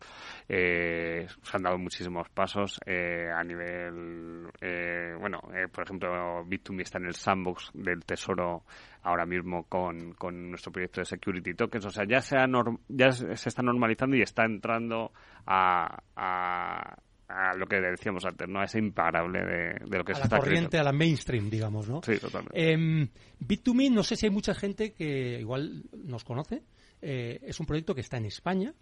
eh, 0.46 1.26
se 1.42 1.56
han 1.56 1.62
dado 1.62 1.78
muchísimos 1.78 2.28
pasos 2.28 2.78
eh, 2.84 3.30
a 3.34 3.42
nivel, 3.42 4.48
eh, 4.60 5.14
bueno, 5.18 5.40
por 5.72 5.84
ejemplo 5.84 6.44
Bitumi 6.44 6.82
está 6.82 6.98
en 6.98 7.06
el 7.06 7.14
sandbox 7.14 7.70
del 7.72 8.04
Tesoro 8.04 8.64
ahora 9.02 9.24
mismo 9.24 9.64
con, 9.64 10.12
con 10.12 10.50
nuestro 10.50 10.70
proyecto 10.70 11.00
de 11.00 11.06
security 11.06 11.54
tokens, 11.54 11.86
o 11.86 11.90
sea, 11.90 12.04
ya 12.06 12.20
se, 12.20 12.36
ha 12.36 12.46
ya 12.88 13.10
se 13.10 13.48
está 13.48 13.62
normalizando 13.62 14.16
y 14.16 14.22
está 14.22 14.44
entrando 14.44 15.12
a, 15.46 16.02
a 16.14 16.96
a 17.28 17.54
lo 17.54 17.66
que 17.66 17.80
decíamos 17.80 18.24
antes, 18.24 18.48
¿no? 18.48 18.62
Es 18.62 18.74
imparable 18.74 19.40
de, 19.40 19.96
lo 19.96 20.04
que 20.04 20.12
a 20.12 20.16
se 20.16 20.28
la 20.28 20.38
corriente, 20.38 20.78
a 20.78 20.82
la 20.82 20.92
mainstream, 20.92 21.50
digamos, 21.50 21.88
¿no? 21.88 22.00
Sí, 22.02 22.18
totalmente. 22.18 22.52
Eh, 22.54 23.08
Bit2Me, 23.40 23.90
no 23.90 24.02
sé 24.02 24.16
si 24.16 24.26
hay 24.26 24.32
mucha 24.32 24.54
gente 24.54 24.92
que 24.92 25.40
igual 25.40 25.84
nos 25.92 26.24
conoce. 26.24 26.62
Eh, 27.06 27.38
es 27.42 27.60
un 27.60 27.66
proyecto 27.66 27.94
que 27.94 28.00
está 28.00 28.16
en 28.16 28.24
España, 28.24 28.72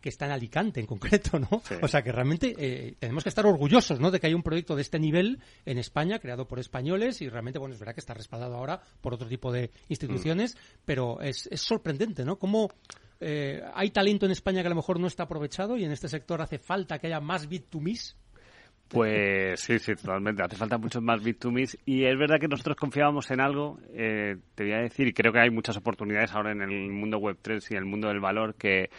que 0.00 0.08
está 0.08 0.26
en 0.26 0.32
Alicante 0.32 0.80
en 0.80 0.86
concreto, 0.86 1.38
¿no? 1.38 1.62
O 1.80 1.86
sea 1.86 2.02
que 2.02 2.10
realmente 2.10 2.52
eh, 2.58 2.96
tenemos 2.98 3.22
que 3.22 3.28
estar 3.28 3.46
orgullosos, 3.46 4.00
¿no? 4.00 4.10
De 4.10 4.18
que 4.18 4.26
hay 4.26 4.34
un 4.34 4.42
proyecto 4.42 4.74
de 4.74 4.82
este 4.82 4.98
nivel 4.98 5.40
en 5.64 5.78
España, 5.78 6.18
creado 6.18 6.48
por 6.48 6.58
españoles 6.58 7.22
y 7.22 7.28
realmente, 7.28 7.60
bueno, 7.60 7.74
es 7.74 7.78
verdad 7.78 7.94
que 7.94 8.00
está 8.00 8.12
respaldado 8.12 8.56
ahora 8.56 8.80
por 9.00 9.14
otro 9.14 9.28
tipo 9.28 9.52
de 9.52 9.70
instituciones, 9.88 10.56
mm. 10.56 10.58
pero 10.84 11.20
es, 11.20 11.46
es 11.46 11.60
sorprendente, 11.60 12.24
¿no? 12.24 12.40
Cómo 12.40 12.70
eh, 13.20 13.62
¿Hay 13.74 13.90
talento 13.90 14.26
en 14.26 14.32
España 14.32 14.62
que 14.62 14.68
a 14.68 14.70
lo 14.70 14.76
mejor 14.76 14.98
no 14.98 15.06
está 15.06 15.24
aprovechado 15.24 15.76
y 15.76 15.84
en 15.84 15.92
este 15.92 16.08
sector 16.08 16.40
hace 16.40 16.58
falta 16.58 16.98
que 16.98 17.08
haya 17.08 17.20
más 17.20 17.48
bit 17.48 17.68
to 17.68 17.80
miss? 17.80 18.16
Pues 18.88 19.60
sí, 19.60 19.78
sí, 19.78 19.94
totalmente. 19.94 20.42
Hace 20.42 20.56
falta 20.56 20.76
muchos 20.76 21.02
más 21.02 21.22
bit 21.22 21.38
to 21.38 21.50
miss 21.50 21.78
y 21.84 22.04
es 22.04 22.18
verdad 22.18 22.40
que 22.40 22.48
nosotros 22.48 22.76
confiábamos 22.76 23.30
en 23.30 23.40
algo, 23.40 23.78
eh, 23.92 24.36
te 24.54 24.64
voy 24.64 24.72
a 24.72 24.78
decir, 24.78 25.06
y 25.06 25.12
creo 25.12 25.32
que 25.32 25.38
hay 25.38 25.50
muchas 25.50 25.76
oportunidades 25.76 26.32
ahora 26.32 26.50
en 26.50 26.62
el 26.62 26.90
mundo 26.90 27.18
web 27.18 27.36
3 27.40 27.70
y 27.70 27.74
en 27.74 27.78
el 27.78 27.84
mundo 27.84 28.08
del 28.08 28.18
valor 28.18 28.56
que 28.56 28.90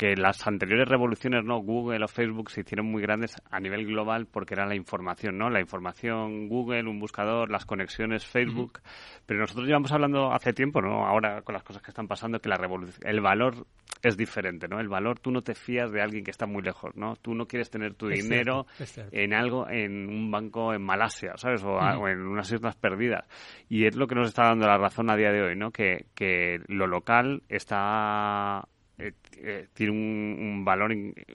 que 0.00 0.16
las 0.16 0.46
anteriores 0.46 0.88
revoluciones, 0.88 1.44
¿no? 1.44 1.58
Google 1.58 2.02
o 2.02 2.08
Facebook 2.08 2.50
se 2.50 2.62
hicieron 2.62 2.86
muy 2.86 3.02
grandes 3.02 3.36
a 3.50 3.60
nivel 3.60 3.84
global 3.84 4.24
porque 4.24 4.54
era 4.54 4.64
la 4.64 4.74
información, 4.74 5.36
¿no? 5.36 5.50
La 5.50 5.60
información 5.60 6.48
Google, 6.48 6.88
un 6.88 6.98
buscador, 6.98 7.50
las 7.50 7.66
conexiones 7.66 8.24
Facebook. 8.24 8.80
Pero 9.26 9.40
nosotros 9.40 9.66
llevamos 9.66 9.92
hablando 9.92 10.32
hace 10.32 10.54
tiempo, 10.54 10.80
¿no? 10.80 11.06
Ahora 11.06 11.42
con 11.42 11.52
las 11.52 11.62
cosas 11.62 11.82
que 11.82 11.90
están 11.90 12.08
pasando, 12.08 12.40
que 12.40 12.48
la 12.48 12.56
revolución, 12.56 12.98
el 13.06 13.20
valor 13.20 13.66
es 14.02 14.16
diferente, 14.16 14.68
¿no? 14.68 14.80
El 14.80 14.88
valor 14.88 15.18
tú 15.18 15.30
no 15.30 15.42
te 15.42 15.54
fías 15.54 15.92
de 15.92 16.00
alguien 16.00 16.24
que 16.24 16.30
está 16.30 16.46
muy 16.46 16.62
lejos, 16.62 16.96
¿no? 16.96 17.16
Tú 17.16 17.34
no 17.34 17.46
quieres 17.46 17.68
tener 17.68 17.92
tu 17.92 18.08
dinero 18.08 18.64
en 19.12 19.34
algo, 19.34 19.68
en 19.68 20.08
un 20.08 20.30
banco 20.30 20.72
en 20.72 20.80
Malasia, 20.80 21.34
¿sabes? 21.36 21.62
O, 21.62 21.72
o, 21.72 22.08
en 22.08 22.26
unas 22.26 22.50
islas 22.50 22.74
perdidas. 22.74 23.26
Y 23.68 23.84
es 23.84 23.96
lo 23.96 24.06
que 24.06 24.14
nos 24.14 24.28
está 24.28 24.44
dando 24.44 24.66
la 24.66 24.78
razón 24.78 25.10
a 25.10 25.16
día 25.16 25.30
de 25.30 25.42
hoy, 25.42 25.56
¿no? 25.56 25.72
Que, 25.72 26.06
que 26.14 26.58
lo 26.68 26.86
local 26.86 27.42
está 27.50 28.66
eh, 29.00 29.14
eh, 29.38 29.68
tiene 29.72 29.92
un, 29.92 30.64
valor, 30.64 30.92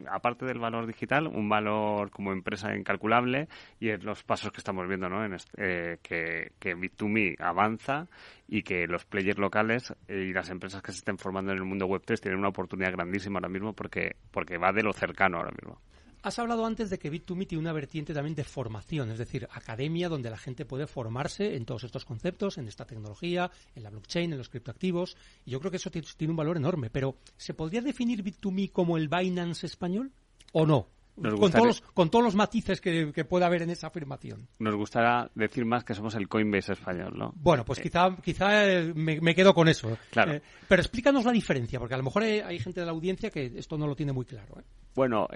aparte 0.09 0.45
del 0.45 0.59
valor 0.59 0.85
digital, 0.85 1.27
un 1.27 1.49
valor 1.49 2.11
como 2.11 2.31
empresa 2.31 2.75
incalculable 2.75 3.47
y 3.79 3.89
es 3.89 4.03
los 4.03 4.23
pasos 4.23 4.51
que 4.51 4.59
estamos 4.59 4.87
viendo, 4.87 5.09
¿no? 5.09 5.25
En 5.25 5.35
eh, 5.57 5.97
que, 6.03 6.51
que 6.59 6.75
Bit2Me 6.75 7.35
avanza 7.39 8.07
y 8.47 8.61
que 8.61 8.87
los 8.87 9.05
players 9.05 9.39
locales 9.39 9.93
y 10.07 10.31
las 10.31 10.49
empresas 10.49 10.83
que 10.83 10.91
se 10.91 10.99
estén 10.99 11.17
formando 11.17 11.51
en 11.51 11.57
el 11.57 11.63
mundo 11.65 11.87
Web3 11.87 12.19
tienen 12.19 12.39
una 12.39 12.49
oportunidad 12.49 12.91
grandísima 12.91 13.39
ahora 13.39 13.49
mismo 13.49 13.73
porque, 13.73 14.15
porque 14.31 14.57
va 14.57 14.71
de 14.71 14.83
lo 14.83 14.93
cercano 14.93 15.37
ahora 15.37 15.51
mismo. 15.51 15.81
Has 16.25 16.39
hablado 16.39 16.65
antes 16.65 16.89
de 16.89 16.97
que 16.97 17.11
Bit2Me 17.11 17.45
tiene 17.45 17.61
una 17.61 17.71
vertiente 17.71 18.11
también 18.11 18.33
de 18.33 18.43
formación, 18.43 19.11
es 19.11 19.19
decir, 19.19 19.47
academia 19.51 20.09
donde 20.09 20.31
la 20.31 20.39
gente 20.39 20.65
puede 20.65 20.87
formarse 20.87 21.55
en 21.55 21.65
todos 21.65 21.83
estos 21.83 22.03
conceptos, 22.03 22.57
en 22.57 22.67
esta 22.67 22.87
tecnología, 22.87 23.51
en 23.75 23.83
la 23.83 23.91
blockchain, 23.91 24.31
en 24.31 24.39
los 24.39 24.49
criptoactivos, 24.49 25.17
y 25.45 25.51
yo 25.51 25.59
creo 25.59 25.69
que 25.69 25.77
eso 25.77 25.91
tiene 25.91 26.31
un 26.31 26.35
valor 26.35 26.57
enorme. 26.57 26.89
Pero, 26.89 27.15
¿se 27.37 27.53
podría 27.53 27.81
definir 27.81 28.23
Bit2Me 28.23 28.71
como 28.71 28.97
el 28.97 29.07
Binance 29.07 29.67
español 29.67 30.13
o 30.51 30.65
no? 30.65 30.87
Con 31.15 31.51
todos, 31.51 31.65
los, 31.65 31.81
con 31.81 32.09
todos 32.09 32.25
los 32.25 32.35
matices 32.35 32.81
que, 32.81 33.13
que 33.13 33.23
pueda 33.23 33.45
haber 33.45 33.61
en 33.61 33.69
esa 33.69 33.87
afirmación. 33.87 34.49
Nos 34.59 34.75
gustaría 34.75 35.29
decir 35.33 35.63
más 35.63 35.85
que 35.85 35.93
somos 35.93 36.13
el 36.15 36.27
Coinbase 36.27 36.73
español, 36.73 37.13
¿no? 37.15 37.33
Bueno, 37.37 37.63
pues 37.63 37.79
quizá, 37.79 38.13
quizá 38.21 38.65
eh, 38.65 38.93
me, 38.93 39.33
quedo 39.33 39.53
con 39.53 39.69
eso. 39.69 39.97
Claro. 40.11 40.33
Eh, 40.33 40.41
pero 40.67 40.81
explícanos 40.81 41.23
la 41.23 41.31
diferencia, 41.31 41.79
porque 41.79 41.93
a 41.93 41.97
lo 41.97 42.03
mejor 42.03 42.23
hay, 42.23 42.59
gente 42.59 42.81
de 42.81 42.85
la 42.85 42.91
audiencia 42.91 43.29
que 43.29 43.45
esto 43.55 43.77
no 43.77 43.87
lo 43.87 43.95
tiene 43.95 44.11
muy 44.11 44.25
claro. 44.25 44.59
¿eh? 44.59 44.63
Bueno, 44.93 45.27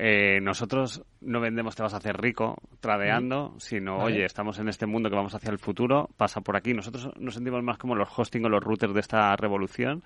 nosotros 0.42 1.04
no 1.22 1.40
vendemos 1.40 1.76
te 1.76 1.84
vas 1.84 1.94
a 1.94 1.98
hacer 1.98 2.16
rico 2.18 2.56
tradeando, 2.80 3.56
sino, 3.58 3.98
oye, 4.00 4.26
estamos 4.26 4.60
en 4.60 4.70
este 4.70 4.86
mundo 4.86 5.10
que 5.10 5.16
vamos 5.16 5.36
hacia 5.36 5.52
el 5.52 5.60
futuro, 5.60 6.10
pasa 6.18 6.42
por 6.42 6.56
aquí. 6.58 6.74
Nosotros 6.74 7.10
nos 7.18 7.34
sentimos 7.34 7.64
más 7.64 7.78
como 7.78 7.96
los 7.96 8.10
hosting 8.16 8.46
o 8.46 8.50
los 8.50 8.64
routers 8.64 8.94
de 8.94 9.00
esta 9.00 9.36
revolución 9.36 10.04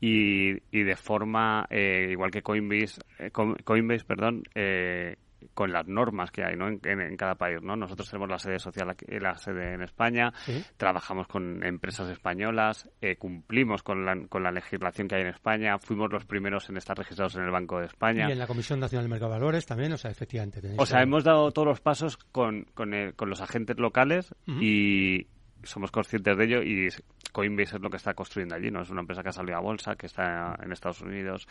y, 0.00 0.52
y 0.70 0.82
de 0.82 0.96
forma, 0.96 1.66
eh, 1.70 2.08
igual 2.10 2.30
que 2.30 2.42
Coinbase, 2.42 3.00
eh, 3.18 3.30
Coinbase 3.30 4.04
perdón, 4.04 4.42
eh, 4.54 5.16
con 5.54 5.72
las 5.72 5.86
normas 5.86 6.30
que 6.30 6.44
hay 6.44 6.56
¿no? 6.56 6.68
en, 6.68 7.16
cada 7.16 7.34
país. 7.34 7.60
¿no? 7.62 7.76
Nosotros 7.76 8.08
tenemos 8.08 8.28
la 8.28 8.38
sede 8.38 8.58
social, 8.58 8.90
aquí, 8.90 9.06
la 9.18 9.36
sede 9.36 9.74
en 9.74 9.82
España, 9.82 10.32
trabajamos 10.76 11.26
con 11.26 11.64
empresas 11.64 12.08
españolas, 12.10 12.88
eh, 13.00 13.16
cumplimos 13.16 13.82
con 13.82 14.04
la, 14.04 14.16
con 14.28 14.42
la 14.42 14.50
legislación 14.50 15.08
que 15.08 15.16
hay 15.16 15.22
en 15.22 15.28
España, 15.28 15.78
fuimos 15.78 16.12
los 16.12 16.24
primeros 16.24 16.68
en 16.68 16.76
estar 16.76 16.96
registrados 16.96 17.36
en 17.36 17.42
el 17.42 17.50
Banco 17.50 17.80
de 17.80 17.86
España. 17.86 18.28
Y 18.28 18.32
en 18.32 18.38
la 18.38 18.46
Comisión 18.46 18.80
Nacional 18.80 19.04
del 19.04 19.10
Mercado 19.10 19.32
de 19.32 19.38
Valores 19.38 19.66
también, 19.66 19.92
o 19.92 19.96
sea, 19.96 20.10
efectivamente. 20.10 20.60
O 20.76 20.86
sea, 20.86 21.02
hemos 21.02 21.24
dado 21.24 21.50
todos 21.52 21.66
los 21.66 21.80
pasos 21.80 22.16
con, 22.16 22.64
con, 22.74 22.92
con 23.16 23.28
los 23.28 23.40
agentes 23.40 23.78
locales 23.78 24.34
y 24.46 25.26
somos 25.62 25.90
conscientes 25.90 26.36
de 26.36 26.44
ello 26.44 26.62
y 26.62 26.88
Coinbase 27.32 27.76
es 27.76 27.82
lo 27.82 27.90
que 27.90 27.96
está 27.96 28.14
construyendo 28.14 28.54
allí, 28.54 28.70
¿no? 28.70 28.82
Es 28.82 28.90
una 28.90 29.00
empresa 29.00 29.22
que 29.22 29.28
ha 29.30 29.32
salido 29.32 29.56
a 29.56 29.60
bolsa, 29.60 29.96
que 29.96 30.06
está 30.06 30.56
en 30.62 30.72
Estados 30.72 31.00
Unidos, 31.02 31.46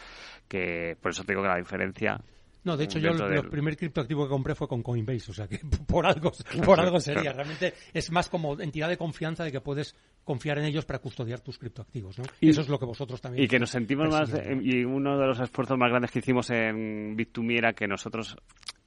que 0.47 0.97
por 1.01 1.11
eso 1.11 1.23
te 1.23 1.33
digo 1.33 1.43
que 1.43 1.49
la 1.49 1.57
diferencia 1.57 2.19
no, 2.67 2.75
de 2.75 2.83
hecho 2.83 2.99
yo 2.99 3.11
el, 3.11 3.47
primer 3.47 3.77
criptoactivo 3.77 4.25
que 4.25 4.29
compré 4.29 4.53
fue 4.53 4.67
con 4.67 4.83
Coinbase, 4.83 5.31
o 5.31 5.33
sea 5.33 5.47
que 5.47 5.59
por 5.87 6.05
algo, 6.05 6.33
por 6.65 6.77
algo 6.77 6.99
sería. 6.99 7.31
Realmente 7.31 7.73
es 7.93 8.11
más 8.11 8.27
como 8.27 8.59
entidad 8.59 8.89
de 8.89 8.97
confianza 8.97 9.45
de 9.45 9.53
que 9.53 9.61
puedes 9.61 9.95
confiar 10.25 10.57
en 10.59 10.65
ellos 10.65 10.83
para 10.83 10.99
custodiar 10.99 11.39
tus 11.39 11.57
criptoactivos, 11.57 12.19
¿no? 12.19 12.25
Y 12.41 12.49
eso 12.49 12.59
es 12.59 12.67
lo 12.67 12.77
que 12.77 12.85
vosotros 12.85 13.21
también. 13.21 13.45
Y 13.45 13.47
que 13.47 13.57
nos 13.57 13.69
sentimos 13.69 14.09
más, 14.09 14.33
y 14.61 14.83
uno 14.83 15.17
de 15.17 15.27
los 15.27 15.39
esfuerzos 15.39 15.77
más 15.77 15.89
grandes 15.89 16.11
que 16.11 16.19
hicimos 16.19 16.49
en 16.49 17.15
Bit2Me 17.15 17.57
era 17.57 17.71
que 17.71 17.87
nosotros 17.87 18.35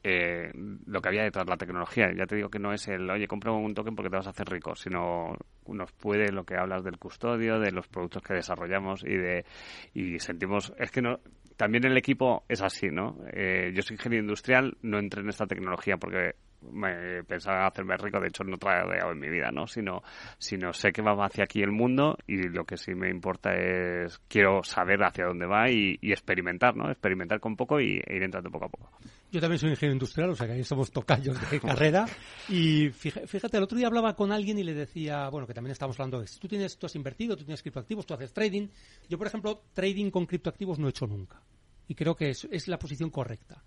eh, 0.02 0.50
lo 0.86 1.00
que 1.00 1.08
había 1.08 1.24
detrás 1.24 1.44
de 1.44 1.50
la 1.50 1.56
tecnología. 1.56 2.12
Ya 2.16 2.26
te 2.26 2.36
digo 2.36 2.48
que 2.48 2.58
no 2.58 2.72
es 2.72 2.88
el, 2.88 3.08
oye, 3.10 3.26
compra 3.26 3.52
un 3.52 3.74
token 3.74 3.94
porque 3.94 4.10
te 4.10 4.16
vas 4.16 4.26
a 4.26 4.30
hacer 4.30 4.48
rico, 4.48 4.74
sino 4.74 5.36
nos 5.66 5.92
puede 5.92 6.32
lo 6.32 6.44
que 6.44 6.56
hablas 6.56 6.82
del 6.82 6.98
custodio, 6.98 7.58
de 7.58 7.70
los 7.70 7.86
productos 7.88 8.22
que 8.22 8.34
desarrollamos 8.34 9.04
y 9.04 9.16
de 9.16 9.44
y 9.94 10.18
sentimos, 10.18 10.72
es 10.78 10.90
que 10.90 11.02
no, 11.02 11.20
también 11.56 11.84
el 11.84 11.96
equipo 11.96 12.44
es 12.48 12.62
así, 12.62 12.88
¿no? 12.90 13.18
Eh, 13.32 13.70
yo 13.74 13.82
soy 13.82 13.96
ingeniero 13.96 14.22
industrial, 14.22 14.76
no 14.82 14.98
entré 14.98 15.20
en 15.20 15.28
esta 15.28 15.46
tecnología 15.46 15.96
porque 15.98 16.34
me 16.72 17.22
pensaba 17.24 17.66
hacerme 17.66 17.96
rico, 17.96 18.20
de 18.20 18.28
hecho 18.28 18.44
no 18.44 18.56
traigo 18.56 19.12
en 19.12 19.18
mi 19.18 19.28
vida, 19.28 19.50
¿no? 19.50 19.66
Sino, 19.66 20.02
sino 20.38 20.72
sé 20.72 20.92
que 20.92 21.02
va 21.02 21.12
hacia 21.24 21.44
aquí 21.44 21.62
el 21.62 21.70
mundo 21.70 22.16
y 22.26 22.48
lo 22.48 22.64
que 22.64 22.76
sí 22.76 22.94
me 22.94 23.08
importa 23.10 23.54
es, 23.54 24.18
quiero 24.28 24.62
saber 24.62 25.02
hacia 25.02 25.26
dónde 25.26 25.46
va 25.46 25.70
y, 25.70 25.98
experimentar, 26.02 26.76
¿no? 26.76 26.90
Experimentar 26.90 27.40
con 27.40 27.56
poco 27.56 27.80
y 27.80 28.00
e 28.06 28.16
ir 28.16 28.22
entrando 28.22 28.50
poco 28.50 28.66
a 28.66 28.68
poco. 28.68 28.90
Yo 29.30 29.40
también 29.40 29.58
soy 29.58 29.70
ingeniero 29.70 29.94
industrial, 29.94 30.30
o 30.30 30.34
sea 30.34 30.46
que 30.46 30.54
ahí 30.54 30.64
somos 30.64 30.90
tocayos 30.90 31.38
de 31.50 31.60
carrera. 31.60 32.06
Y 32.48 32.90
fíjate, 32.90 33.56
el 33.56 33.62
otro 33.62 33.78
día 33.78 33.86
hablaba 33.86 34.14
con 34.14 34.32
alguien 34.32 34.58
y 34.58 34.64
le 34.64 34.74
decía, 34.74 35.28
bueno, 35.28 35.46
que 35.46 35.54
también 35.54 35.72
estamos 35.72 35.98
hablando 35.98 36.20
de, 36.20 36.26
si 36.26 36.38
tú 36.40 36.48
tienes, 36.48 36.76
tú 36.76 36.86
has 36.86 36.96
invertido, 36.96 37.36
tú 37.36 37.44
tienes 37.44 37.62
criptoactivos, 37.62 38.06
tú 38.06 38.14
haces 38.14 38.32
trading. 38.32 38.68
Yo, 39.08 39.18
por 39.18 39.26
ejemplo, 39.26 39.62
trading 39.72 40.10
con 40.10 40.26
criptoactivos 40.26 40.78
no 40.78 40.86
he 40.86 40.90
hecho 40.90 41.06
nunca. 41.06 41.40
Y 41.86 41.94
creo 41.94 42.14
que 42.14 42.30
es 42.30 42.68
la 42.68 42.78
posición 42.78 43.10
correcta 43.10 43.62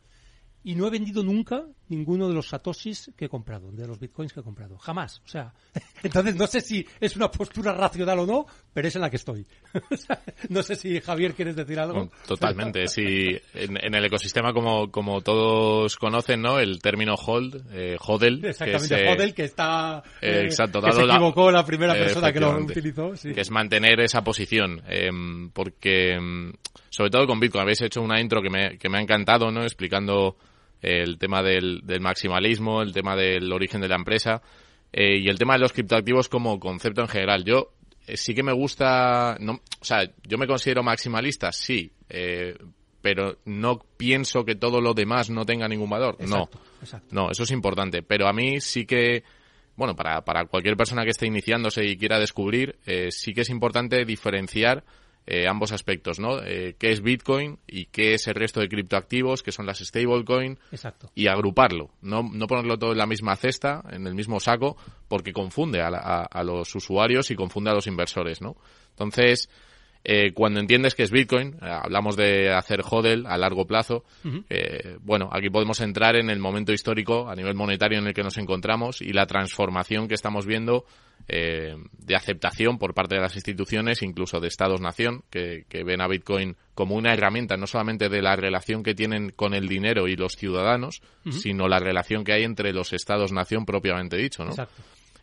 y 0.63 0.75
no 0.75 0.87
he 0.87 0.89
vendido 0.89 1.23
nunca 1.23 1.65
ninguno 1.89 2.27
de 2.27 2.33
los 2.33 2.47
satoshis 2.47 3.11
que 3.17 3.25
he 3.25 3.29
comprado, 3.29 3.71
de 3.71 3.85
los 3.85 3.99
bitcoins 3.99 4.33
que 4.33 4.39
he 4.39 4.43
comprado. 4.43 4.77
Jamás. 4.77 5.21
O 5.25 5.27
sea, 5.27 5.53
entonces 6.03 6.35
no 6.35 6.47
sé 6.47 6.61
si 6.61 6.87
es 6.99 7.15
una 7.15 7.29
postura 7.29 7.73
racional 7.73 8.19
o 8.19 8.25
no, 8.25 8.45
pero 8.73 8.87
es 8.87 8.95
en 8.95 9.01
la 9.01 9.09
que 9.09 9.17
estoy. 9.17 9.45
no 10.49 10.63
sé 10.63 10.75
si 10.75 10.99
Javier 11.01 11.33
quieres 11.33 11.55
decir 11.55 11.79
algo. 11.79 12.09
totalmente. 12.25 12.87
sí, 12.87 13.37
en, 13.53 13.93
el 13.93 14.05
ecosistema 14.05 14.53
como, 14.53 14.89
como 14.89 15.21
todos 15.21 15.97
conocen, 15.97 16.41
¿no? 16.41 16.59
El 16.59 16.79
término 16.81 17.15
hold, 17.15 17.65
eh, 17.71 17.97
hodl. 17.99 18.45
Exactamente, 18.45 18.95
que 18.95 19.09
hodl, 19.09 19.33
que 19.33 19.43
está... 19.43 20.01
Eh, 20.21 20.43
exacto, 20.45 20.81
que 20.81 20.93
se 20.93 21.03
equivocó 21.03 21.51
la, 21.51 21.65
primera 21.65 21.93
persona 21.93 22.31
que 22.31 22.39
lo 22.39 22.57
utilizó. 22.57 23.11
Que 23.21 23.41
es 23.41 23.51
mantener 23.51 23.99
esa 23.99 24.23
posición. 24.23 24.81
Em, 24.87 25.49
porque, 25.51 26.13
em, 26.13 26.53
sobre 26.89 27.11
todo 27.11 27.27
con 27.27 27.39
Bitcoin, 27.39 27.63
habéis 27.63 27.81
hecho 27.81 28.01
una 28.01 28.19
intro 28.19 28.41
que 28.41 28.49
me, 28.49 28.77
que 28.77 28.89
me 28.89 28.97
ha 28.97 29.01
encantado, 29.01 29.51
¿no? 29.51 29.63
Explicando 29.63 30.37
el 30.83 31.17
tema 31.17 31.41
del, 31.41 31.81
maximalismo, 32.01 32.81
el 32.81 32.91
tema 32.91 33.15
del 33.15 33.51
origen 33.51 33.81
de 33.81 33.87
la 33.87 33.95
empresa 33.95 34.41
eh, 34.91 35.17
y 35.17 35.29
el 35.29 35.39
tema 35.39 35.53
de 35.53 35.59
los 35.59 35.71
criptoactivos 35.71 36.27
como 36.27 36.59
concepto 36.59 37.01
en 37.01 37.07
general. 37.07 37.45
Yo 37.45 37.71
eh, 38.05 38.17
sí 38.17 38.35
que 38.35 38.43
me 38.43 38.51
gusta, 38.51 39.37
no, 39.39 39.53
o 39.53 39.85
sea, 39.85 40.03
yo 40.27 40.37
me 40.37 40.45
considero 40.45 40.83
maximalista, 40.83 41.53
sí, 41.53 41.89
eh, 42.09 42.57
pero 43.01 43.37
no 43.45 43.79
pienso 43.97 44.43
que 44.43 44.55
todo 44.55 44.81
lo 44.81 44.93
demás 44.93 45.29
no 45.29 45.45
tenga 45.45 45.69
ningún 45.69 45.89
valor. 45.89 46.17
no, 46.27 46.49
no, 47.11 47.31
eso 47.31 47.43
es 47.43 47.51
importante. 47.51 48.03
Pero 48.03 48.27
a 48.27 48.33
mí 48.33 48.59
sí 48.59 48.85
que, 48.85 49.23
bueno, 49.77 49.95
para, 49.95 50.25
para 50.25 50.45
cualquier 50.45 50.75
persona 50.75 51.05
que 51.05 51.11
esté 51.11 51.27
iniciándose 51.27 51.85
y 51.85 51.97
quiera 51.97 52.19
descubrir, 52.19 52.77
sí 53.09 53.33
que 53.33 53.41
es 53.41 53.49
importante 53.49 54.03
diferenciar 54.05 54.83
eh, 55.25 55.47
ambos 55.47 55.71
aspectos, 55.71 56.19
¿no? 56.19 56.43
Eh, 56.43 56.75
¿Qué 56.77 56.91
es 56.91 57.01
Bitcoin 57.01 57.59
y 57.65 57.85
qué 57.85 58.13
es 58.13 58.27
el 58.27 58.35
resto 58.35 58.59
de 58.59 58.67
criptoactivos, 58.67 59.41
que 59.41 59.51
son 59.51 59.65
las 59.65 59.79
stablecoin? 59.79 60.59
Exacto. 60.71 61.09
Y 61.15 61.27
agruparlo, 61.27 61.91
no, 62.01 62.23
no 62.23 62.47
ponerlo 62.47 62.77
todo 62.77 62.91
en 62.91 62.97
la 62.97 63.05
misma 63.05 63.35
cesta, 63.35 63.83
en 63.89 64.05
el 64.05 64.15
mismo 64.15 64.39
saco, 64.39 64.75
porque 65.07 65.31
confunde 65.31 65.81
a, 65.81 65.87
a, 65.87 66.43
los 66.43 66.75
usuarios 66.75 67.31
y 67.31 67.35
confunde 67.35 67.69
a 67.69 67.73
los 67.73 67.87
inversores, 67.87 68.41
¿no? 68.41 68.57
Entonces, 68.89 69.49
eh, 70.05 70.33
cuando 70.33 70.59
entiendes 70.59 70.95
que 70.95 71.03
es 71.03 71.11
Bitcoin, 71.11 71.55
eh, 71.55 71.57
hablamos 71.61 72.17
de 72.17 72.51
hacer 72.51 72.81
hodl 72.83 73.25
a 73.25 73.37
largo 73.37 73.65
plazo, 73.65 74.03
eh, 74.49 74.97
bueno, 75.01 75.29
aquí 75.31 75.49
podemos 75.49 75.79
entrar 75.79 76.17
en 76.17 76.29
el 76.29 76.39
momento 76.39 76.73
histórico 76.73 77.29
a 77.29 77.35
nivel 77.35 77.55
monetario 77.55 77.99
en 77.99 78.07
el 78.07 78.13
que 78.13 78.23
nos 78.23 78.37
encontramos 78.37 79.01
y 79.01 79.13
la 79.13 79.25
transformación 79.25 80.07
que 80.07 80.15
estamos 80.15 80.45
viendo 80.45 80.85
de 81.25 82.15
aceptación 82.17 82.77
por 82.77 82.93
parte 82.93 83.15
de 83.15 83.21
las 83.21 83.35
instituciones, 83.35 84.01
incluso 84.01 84.41
de 84.41 84.49
Estados-nación, 84.49 85.23
que, 85.29 85.63
ven 85.85 86.01
a 86.01 86.07
Bitcoin 86.09 86.57
como 86.75 86.95
una 86.95 87.13
herramienta 87.13 87.55
no 87.55 87.65
solamente 87.65 88.09
de 88.09 88.21
la 88.21 88.35
relación 88.35 88.83
que 88.83 88.93
tienen 88.93 89.29
con 89.29 89.53
el 89.53 89.69
dinero 89.69 90.09
y 90.09 90.17
los 90.17 90.35
ciudadanos, 90.35 91.01
sino 91.29 91.69
la 91.69 91.79
relación 91.79 92.25
que 92.25 92.33
hay 92.33 92.43
entre 92.43 92.73
los 92.73 92.91
Estados-nación 92.91 93.65
propiamente 93.65 94.17
dicho, 94.17 94.43
¿no? 94.43 94.53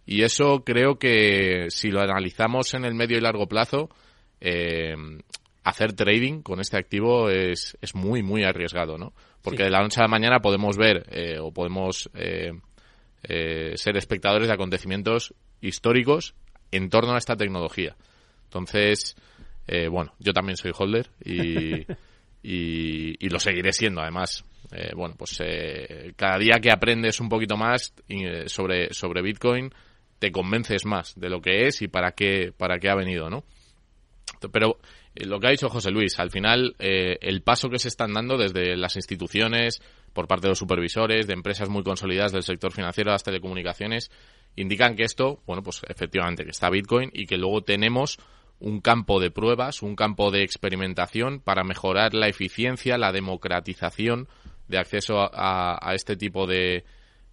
Y 0.07 0.23
eso 0.23 0.65
creo 0.65 0.99
que 0.99 1.67
si 1.69 1.91
lo 1.91 2.01
analizamos 2.01 2.73
en 2.73 2.87
el 2.87 2.95
medio 2.95 3.19
y 3.19 3.21
largo 3.21 3.47
plazo, 3.47 3.91
eh, 4.41 4.95
hacer 5.65 5.93
trading 5.93 6.43
con 6.43 6.61
este 6.61 6.77
activo 6.77 7.29
es, 7.31 7.77
es 7.81 7.95
muy, 7.95 8.23
muy 8.23 8.45
arriesgado, 8.45 8.99
¿no? 8.99 9.13
Porque 9.43 9.65
de 9.65 9.71
la 9.71 9.81
noche 9.81 10.01
a 10.01 10.05
la 10.05 10.09
mañana 10.09 10.41
podemos 10.41 10.77
ver 10.77 11.07
eh, 11.11 11.39
o 11.39 11.53
podemos 11.53 12.11
eh, 12.15 12.53
eh, 13.23 13.73
ser 13.77 13.97
espectadores 13.97 14.49
de 14.49 14.55
acontecimientos 14.55 15.35
históricos 15.61 16.35
en 16.71 16.89
torno 16.89 17.15
a 17.15 17.19
esta 17.19 17.37
tecnología. 17.37 17.97
Entonces, 18.45 19.17
bueno, 19.91 20.13
yo 20.19 20.33
también 20.33 20.57
soy 20.57 20.73
holder 20.77 21.11
y, 21.25 21.87
y, 22.43 23.29
lo 23.29 23.39
seguiré 23.39 23.73
siendo, 23.73 24.01
además. 24.01 24.45
bueno, 24.97 25.15
pues 25.17 25.39
cada 26.17 26.39
día 26.39 26.59
que 26.61 26.73
aprendes 26.73 27.21
un 27.21 27.29
poquito 27.29 27.57
más 27.57 27.95
sobre, 28.47 28.93
sobre 28.93 29.23
Bitcoin, 29.23 29.71
te 30.19 30.33
convences 30.33 30.85
más 30.87 31.15
de 31.19 31.29
lo 31.29 31.41
que 31.41 31.69
es 31.69 31.83
y 31.83 31.89
para 31.89 32.13
qué, 32.13 32.53
para 32.57 32.81
qué 32.81 32.89
ha 32.89 32.97
venido, 32.97 33.31
¿no? 33.31 33.45
Pero 34.49 34.79
eh, 35.15 35.27
lo 35.27 35.39
que 35.39 35.49
ha 35.49 35.51
dicho 35.51 35.69
José 35.69 35.91
Luis, 35.91 36.19
al 36.19 36.31
final 36.31 36.75
eh, 36.79 37.19
el 37.21 37.43
paso 37.43 37.69
que 37.69 37.79
se 37.79 37.89
están 37.89 38.15
dando 38.15 38.39
desde 38.39 38.77
las 38.77 38.97
instituciones, 38.97 39.83
por 40.13 40.27
parte 40.27 40.47
de 40.47 40.51
los 40.51 40.59
supervisores, 40.59 41.27
de 41.27 41.35
empresas 41.35 41.69
muy 41.69 41.83
consolidadas 41.83 42.33
del 42.33 42.43
sector 42.43 42.73
financiero, 42.73 43.13
las 43.13 43.23
telecomunicaciones, 43.23 44.11
indican 44.57 44.97
que 44.97 45.05
esto, 45.05 45.41
bueno, 45.47 45.63
pues 45.63 45.83
efectivamente 45.89 46.45
que 46.45 46.51
está 46.51 46.71
Bitcoin 46.71 47.11
y 47.13 47.27
que 47.27 47.39
luego 47.39 47.63
tenemos 47.63 48.19
un 48.61 48.81
campo 48.81 49.21
de 49.21 49.31
pruebas, 49.31 49.83
un 49.83 49.97
campo 49.97 50.31
de 50.31 50.43
experimentación 50.43 51.41
para 51.41 51.65
mejorar 51.65 52.15
la 52.15 52.29
eficiencia, 52.29 52.99
la 52.99 53.13
democratización 53.13 54.29
de 54.69 54.79
acceso 54.79 55.15
a, 55.19 55.93
este 55.95 56.17
tipo 56.17 56.47
de, 56.47 56.85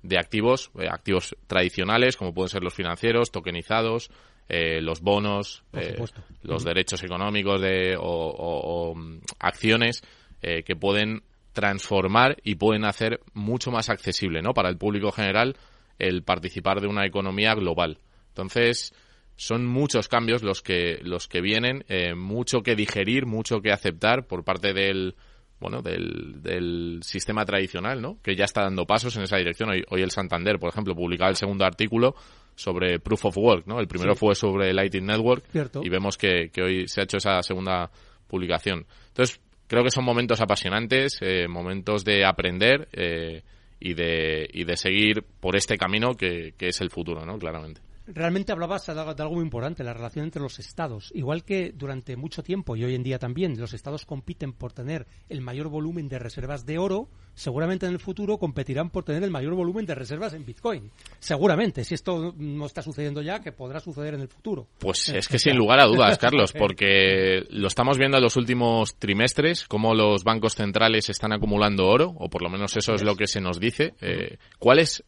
de 0.02 0.18
activos, 0.18 0.72
eh, 0.80 0.88
activos 0.90 1.36
tradicionales, 1.46 2.18
como 2.18 2.34
pueden 2.34 2.50
ser 2.50 2.64
los 2.64 2.74
financieros, 2.74 3.32
tokenizados, 3.32 4.10
eh, 4.50 4.80
los 4.82 5.02
bonos, 5.02 5.64
eh, 5.74 6.02
los 6.44 6.64
derechos 6.64 7.04
económicos 7.04 7.60
de, 7.60 7.98
o, 8.00 8.94
mm, 8.96 9.20
acciones 9.40 10.04
eh, 10.42 10.64
que 10.64 10.76
pueden 10.76 11.24
transformar 11.52 12.38
y 12.44 12.56
pueden 12.56 12.86
hacer 12.86 13.20
mucho 13.34 13.72
más 13.72 13.90
accesible 13.90 14.42
¿no? 14.42 14.54
para 14.54 14.70
el 14.70 14.78
público 14.78 15.12
general 15.12 15.58
el 16.00 16.24
participar 16.24 16.80
de 16.80 16.88
una 16.88 17.06
economía 17.06 17.56
global. 17.56 18.00
Entonces, 18.30 18.94
son 19.36 19.66
muchos 19.66 20.08
cambios 20.08 20.44
los 20.44 20.62
que, 20.62 21.00
los 21.02 21.28
que 21.28 21.42
vienen, 21.42 21.84
mucho 22.16 22.62
que 22.62 22.76
digerir, 22.76 23.26
mucho 23.26 23.62
que 23.62 23.72
aceptar 23.72 24.28
por 24.28 24.44
parte 24.44 24.74
del, 24.74 25.16
bueno, 25.60 25.82
del, 25.82 26.42
del, 26.44 27.00
sistema 27.02 27.44
tradicional, 27.46 28.00
¿no? 28.00 28.20
Que 28.22 28.36
ya 28.36 28.46
está 28.46 28.62
dando 28.62 28.86
pasos 28.86 29.16
en 29.18 29.24
esa 29.24 29.38
dirección. 29.38 29.70
Hoy, 29.72 29.84
hoy 29.90 30.04
el 30.04 30.12
Santander, 30.12 30.60
por 30.60 30.70
ejemplo, 30.70 30.96
publicaba 30.96 31.32
el 31.32 31.36
segundo 31.36 31.66
artículo 31.66 32.16
sobre 32.58 33.00
Proof 33.00 33.26
of 33.26 33.38
Work, 33.38 33.68
¿no? 33.68 33.80
El 33.80 33.88
primero 33.88 34.16
fue 34.16 34.34
sobre 34.36 34.74
Lightning 34.74 35.06
Network 35.06 35.46
y 35.82 35.90
vemos 35.90 36.18
que, 36.18 36.52
hoy 36.62 36.88
se 36.88 37.00
ha 37.00 37.04
hecho 37.04 37.18
esa 37.18 37.42
segunda 37.44 37.90
publicación. 38.28 38.86
Entonces, 39.10 39.40
creo 39.68 39.84
que 39.84 39.92
son 39.92 40.04
momentos 40.04 40.42
apasionantes, 40.42 41.20
eh, 41.22 41.48
momentos 41.48 42.04
de 42.04 42.26
aprender 42.26 42.90
eh, 42.92 43.44
y, 43.80 43.94
de, 43.94 44.50
y 44.52 44.64
de 44.64 44.76
seguir 44.76 45.24
por 45.40 45.56
este 45.56 45.78
camino 45.78 46.16
que, 46.16 46.56
que 46.58 46.70
es 46.70 46.82
el 46.82 46.90
futuro, 46.90 47.26
¿no? 47.26 47.38
Claramente. 47.38 47.80
Realmente 48.08 48.52
hablabas 48.52 48.86
de 48.86 48.94
algo 48.94 49.36
muy 49.36 49.44
importante, 49.44 49.84
la 49.84 49.94
relación 49.94 50.26
entre 50.26 50.42
los 50.42 50.60
estados. 50.60 51.12
Igual 51.14 51.44
que 51.44 51.72
durante 51.76 52.16
mucho 52.16 52.44
tiempo 52.44 52.76
y 52.76 52.84
hoy 52.84 52.96
en 52.96 53.04
día 53.04 53.20
también 53.20 53.60
los 53.60 53.74
estados 53.74 54.06
compiten 54.06 54.54
por 54.54 54.74
tener 54.74 55.08
el 55.30 55.42
mayor 55.42 55.70
volumen 55.70 56.08
de 56.08 56.20
reservas 56.20 56.66
de 56.66 56.78
oro, 56.78 57.10
seguramente 57.34 57.86
en 57.86 57.94
el 57.94 58.00
futuro 58.00 58.38
competirán 58.38 58.90
por 58.90 59.04
tener 59.04 59.24
el 59.24 59.32
mayor 59.32 59.56
volumen 59.56 59.86
de 59.86 59.96
reservas 59.96 60.34
en 60.34 60.46
Bitcoin. 60.46 60.92
Seguramente, 61.20 61.84
si 61.84 61.96
esto 61.96 62.34
no 62.38 62.66
está 62.66 62.82
sucediendo 62.82 63.22
ya, 63.22 63.40
que 63.40 63.52
podrá 63.52 63.80
suceder 63.80 64.14
en 64.14 64.22
el 64.22 64.28
futuro. 64.28 64.68
Pues 64.80 65.10
es 65.10 65.28
que 65.28 65.40
sin 65.40 65.56
lugar 65.56 65.80
a 65.80 65.86
dudas, 65.86 66.18
Carlos, 66.18 66.54
porque 66.54 67.46
lo 67.50 67.68
estamos 67.68 67.98
viendo 67.98 68.18
en 68.18 68.24
los 68.24 68.38
últimos 68.38 68.96
trimestres, 68.96 69.68
cómo 69.68 69.94
los 69.94 70.24
bancos 70.24 70.56
centrales 70.56 71.10
están 71.10 71.34
acumulando 71.34 71.88
oro, 71.88 72.14
o 72.18 72.30
por 72.30 72.42
lo 72.42 72.50
menos 72.50 72.76
eso 72.78 72.94
es 72.94 73.04
lo 73.04 73.16
que 73.16 73.28
se 73.28 73.42
nos 73.42 73.60
dice. 73.60 73.94
Eh, 74.02 74.38
¿Cuál 74.60 74.80
es, 74.80 75.04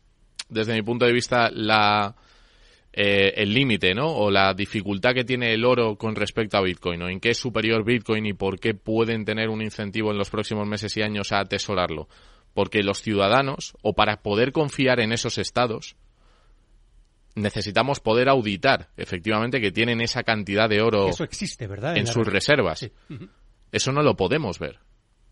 desde 0.49 0.73
mi 0.73 0.81
punto 0.81 1.05
de 1.05 1.13
vista, 1.13 1.49
la 1.51 2.15
eh, 3.01 3.33
el 3.41 3.53
límite, 3.53 3.93
¿no? 3.93 4.07
O 4.07 4.29
la 4.29 4.53
dificultad 4.53 5.13
que 5.13 5.23
tiene 5.23 5.53
el 5.53 5.63
oro 5.63 5.95
con 5.95 6.15
respecto 6.15 6.57
a 6.57 6.61
Bitcoin, 6.61 6.99
¿no? 6.99 7.07
¿En 7.07 7.21
qué 7.21 7.29
es 7.29 7.37
superior 7.37 7.85
Bitcoin 7.85 8.25
y 8.25 8.33
por 8.33 8.59
qué 8.59 8.73
pueden 8.73 9.23
tener 9.23 9.47
un 9.47 9.61
incentivo 9.61 10.11
en 10.11 10.17
los 10.17 10.29
próximos 10.29 10.67
meses 10.67 10.97
y 10.97 11.01
años 11.01 11.31
a 11.31 11.39
atesorarlo? 11.39 12.09
Porque 12.53 12.83
los 12.83 13.01
ciudadanos, 13.01 13.73
o 13.83 13.93
para 13.93 14.21
poder 14.21 14.51
confiar 14.51 14.99
en 14.99 15.13
esos 15.13 15.37
estados, 15.37 15.95
necesitamos 17.35 18.01
poder 18.01 18.27
auditar 18.27 18.89
efectivamente 18.97 19.61
que 19.61 19.71
tienen 19.71 20.01
esa 20.01 20.23
cantidad 20.23 20.67
de 20.67 20.81
oro 20.81 21.07
Eso 21.07 21.23
existe, 21.23 21.67
¿verdad? 21.67 21.95
en 21.95 22.05
sus 22.05 22.25
red. 22.25 22.33
reservas. 22.33 22.79
Sí. 22.79 22.91
Eso 23.71 23.93
no 23.93 24.01
lo 24.01 24.17
podemos 24.17 24.59
ver, 24.59 24.79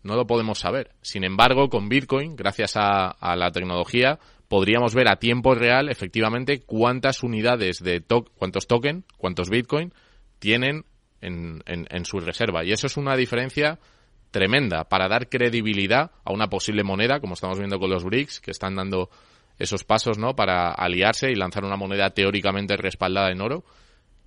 no 0.02 0.16
lo 0.16 0.26
podemos 0.26 0.58
saber. 0.60 0.92
Sin 1.02 1.22
embargo, 1.22 1.68
con 1.68 1.90
Bitcoin, 1.90 2.34
gracias 2.34 2.76
a, 2.76 3.10
a 3.10 3.36
la 3.36 3.50
tecnología, 3.50 4.18
podríamos 4.48 4.94
ver 4.94 5.08
a 5.08 5.16
tiempo 5.16 5.54
real 5.54 5.88
efectivamente 5.88 6.60
cuántas 6.60 7.22
unidades 7.22 7.82
de 7.82 8.00
to 8.00 8.24
cuántos 8.36 8.66
token, 8.66 9.04
cuántos 9.16 9.50
Bitcoin 9.50 9.92
tienen 10.38 10.84
en, 11.20 11.62
en, 11.66 11.86
en 11.90 12.04
su 12.04 12.20
reserva. 12.20 12.64
Y 12.64 12.72
eso 12.72 12.86
es 12.86 12.96
una 12.96 13.16
diferencia 13.16 13.78
tremenda 14.30 14.84
para 14.84 15.08
dar 15.08 15.28
credibilidad 15.28 16.10
a 16.24 16.32
una 16.32 16.48
posible 16.48 16.84
moneda, 16.84 17.20
como 17.20 17.34
estamos 17.34 17.58
viendo 17.58 17.78
con 17.78 17.90
los 17.90 18.04
BRICS, 18.04 18.40
que 18.40 18.50
están 18.50 18.76
dando 18.76 19.10
esos 19.58 19.84
pasos, 19.84 20.18
¿no? 20.18 20.36
Para 20.36 20.70
aliarse 20.70 21.30
y 21.30 21.34
lanzar 21.34 21.64
una 21.64 21.76
moneda 21.76 22.10
teóricamente 22.10 22.76
respaldada 22.76 23.30
en 23.32 23.40
oro, 23.40 23.64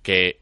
que 0.02 0.40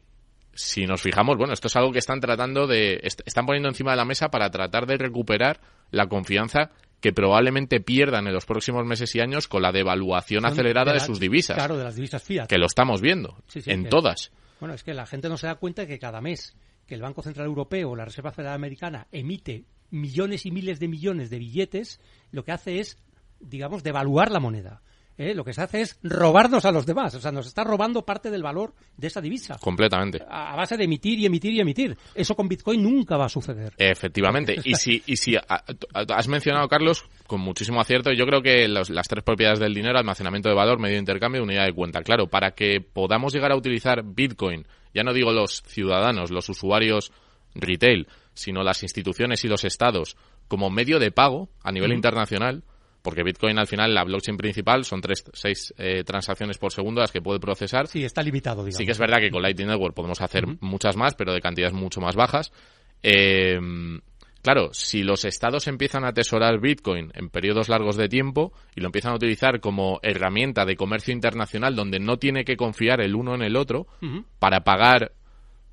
si 0.53 0.85
nos 0.85 1.01
fijamos, 1.01 1.37
bueno, 1.37 1.53
esto 1.53 1.67
es 1.67 1.75
algo 1.77 1.91
que 1.93 1.99
están 1.99 2.19
tratando 2.19 2.67
de, 2.67 2.99
est- 3.03 3.21
están 3.25 3.45
poniendo 3.45 3.69
encima 3.69 3.91
de 3.91 3.97
la 3.97 4.05
mesa 4.05 4.29
para 4.29 4.49
tratar 4.49 4.85
de 4.85 4.97
recuperar 4.97 5.61
la 5.91 6.07
confianza 6.07 6.71
que 7.01 7.11
probablemente 7.11 7.81
pierdan 7.81 8.27
en 8.27 8.33
los 8.33 8.45
próximos 8.45 8.85
meses 8.85 9.13
y 9.15 9.19
años 9.19 9.47
con 9.47 9.61
la 9.63 9.71
devaluación 9.71 10.45
acelerada 10.45 10.93
de, 10.93 10.99
la- 10.99 11.05
sus 11.05 11.19
divisas, 11.19 11.57
Claro, 11.57 11.77
de 11.77 11.83
las 11.83 11.95
divisas 11.95 12.23
fiat. 12.23 12.47
que 12.47 12.57
lo 12.57 12.67
estamos 12.67 13.01
viendo 13.01 13.35
Sí, 13.47 13.59
sí, 13.61 13.71
en 13.71 13.89
todas. 13.89 14.31
Bueno, 14.59 14.75
es 14.75 14.83
que 14.83 14.93
la 14.93 15.05
gente 15.07 15.27
no 15.27 15.37
se 15.37 15.47
da 15.47 15.55
cuenta 15.55 15.85
que 15.87 15.97
cada 15.99 16.21
mes 16.21 16.55
que 16.85 16.95
el 16.95 17.01
Banco 17.01 17.21
Central 17.23 17.47
Europeo 17.47 17.89
o 17.89 17.95
la 17.95 18.05
Reserva 18.05 18.31
Federal 18.31 18.53
Americana 18.55 19.07
emite 19.11 19.65
millones 19.89 20.45
y 20.45 20.51
miles 20.51 20.79
de 20.79 20.87
millones 20.87 21.29
de 21.29 21.39
billetes, 21.39 21.99
lo 22.31 22.43
que 22.45 22.51
hace 22.51 22.79
es, 22.79 22.97
digamos, 23.39 23.81
devaluar 23.83 24.31
la 24.31 24.39
moneda. 24.39 24.81
¿Eh? 25.21 25.33
Lo 25.35 25.43
que 25.43 25.53
se 25.53 25.61
hace 25.61 25.81
es 25.81 25.99
robarnos 26.03 26.65
a 26.65 26.71
los 26.71 26.85
demás. 26.85 27.13
O 27.15 27.21
sea, 27.21 27.31
nos 27.31 27.47
está 27.47 27.63
robando 27.63 28.03
parte 28.05 28.29
del 28.31 28.43
valor 28.43 28.73
de 28.97 29.07
esa 29.07 29.21
divisa. 29.21 29.57
Completamente. 29.61 30.23
A 30.27 30.53
a 30.53 30.55
base 30.55 30.75
de 30.77 30.83
emitir 30.85 31.19
y 31.19 31.25
emitir 31.25 31.53
y 31.53 31.59
emitir. 31.61 31.97
Eso 32.15 32.35
con 32.35 32.47
Bitcoin 32.47 32.81
nunca 32.83 33.17
va 33.17 33.25
a 33.25 33.29
suceder. 33.29 33.73
Efectivamente. 33.77 34.55
Y 34.63 34.75
si, 34.75 35.01
y 35.05 35.15
si 35.17 35.35
a- 35.35 35.43
a- 35.47 35.63
has 36.15 36.27
mencionado, 36.27 36.67
Carlos, 36.67 37.05
con 37.27 37.39
muchísimo 37.41 37.79
acierto, 37.79 38.11
yo 38.11 38.25
creo 38.25 38.41
que 38.41 38.67
los- 38.67 38.89
las 38.89 39.07
tres 39.07 39.23
propiedades 39.23 39.59
del 39.59 39.73
dinero, 39.73 39.97
almacenamiento 39.97 40.49
de 40.49 40.55
valor, 40.55 40.79
medio 40.79 40.95
de 40.95 40.99
intercambio, 40.99 41.43
unidad 41.43 41.65
de 41.65 41.73
cuenta. 41.73 42.01
Claro, 42.01 42.27
para 42.27 42.51
que 42.51 42.81
podamos 42.81 43.33
llegar 43.33 43.51
a 43.51 43.55
utilizar 43.55 44.03
Bitcoin, 44.03 44.65
ya 44.93 45.03
no 45.03 45.13
digo 45.13 45.31
los 45.31 45.61
ciudadanos, 45.67 46.31
los 46.31 46.49
usuarios 46.49 47.11
retail, 47.55 48.07
sino 48.33 48.63
las 48.63 48.83
instituciones 48.83 49.43
y 49.43 49.47
los 49.47 49.63
estados, 49.63 50.15
como 50.47 50.69
medio 50.69 50.99
de 50.99 51.11
pago 51.11 51.49
a 51.63 51.71
nivel 51.71 51.93
internacional, 51.93 52.63
porque 53.01 53.23
Bitcoin 53.23 53.57
al 53.57 53.67
final, 53.67 53.93
la 53.93 54.03
blockchain 54.03 54.37
principal, 54.37 54.85
son 54.85 55.01
tres, 55.01 55.23
seis 55.33 55.73
eh, 55.77 56.03
transacciones 56.03 56.57
por 56.57 56.71
segundo 56.71 57.01
las 57.01 57.11
que 57.11 57.21
puede 57.21 57.39
procesar. 57.39 57.87
Sí, 57.87 58.03
está 58.03 58.21
limitado, 58.21 58.63
digamos. 58.63 58.77
Sí 58.77 58.85
que 58.85 58.91
es 58.91 58.99
verdad 58.99 59.19
que 59.19 59.31
con 59.31 59.41
Lightning 59.41 59.67
Network 59.67 59.95
podemos 59.95 60.21
hacer 60.21 60.45
muchas 60.59 60.95
más, 60.97 61.15
pero 61.15 61.33
de 61.33 61.41
cantidades 61.41 61.73
mucho 61.73 62.01
más 62.01 62.15
bajas. 62.15 62.51
Eh, 63.03 63.59
claro, 64.41 64.69
si 64.73 65.03
los 65.03 65.25
estados 65.25 65.67
empiezan 65.67 66.05
a 66.05 66.09
atesorar 66.09 66.59
Bitcoin 66.59 67.11
en 67.15 67.29
periodos 67.29 67.69
largos 67.69 67.97
de 67.97 68.09
tiempo 68.09 68.53
y 68.75 68.81
lo 68.81 68.87
empiezan 68.87 69.13
a 69.13 69.15
utilizar 69.15 69.59
como 69.59 69.99
herramienta 70.03 70.65
de 70.65 70.75
comercio 70.75 71.13
internacional 71.13 71.75
donde 71.75 71.99
no 71.99 72.17
tiene 72.17 72.43
que 72.43 72.57
confiar 72.57 73.01
el 73.01 73.15
uno 73.15 73.35
en 73.35 73.41
el 73.41 73.55
otro 73.55 73.87
para 74.39 74.63
pagar 74.63 75.13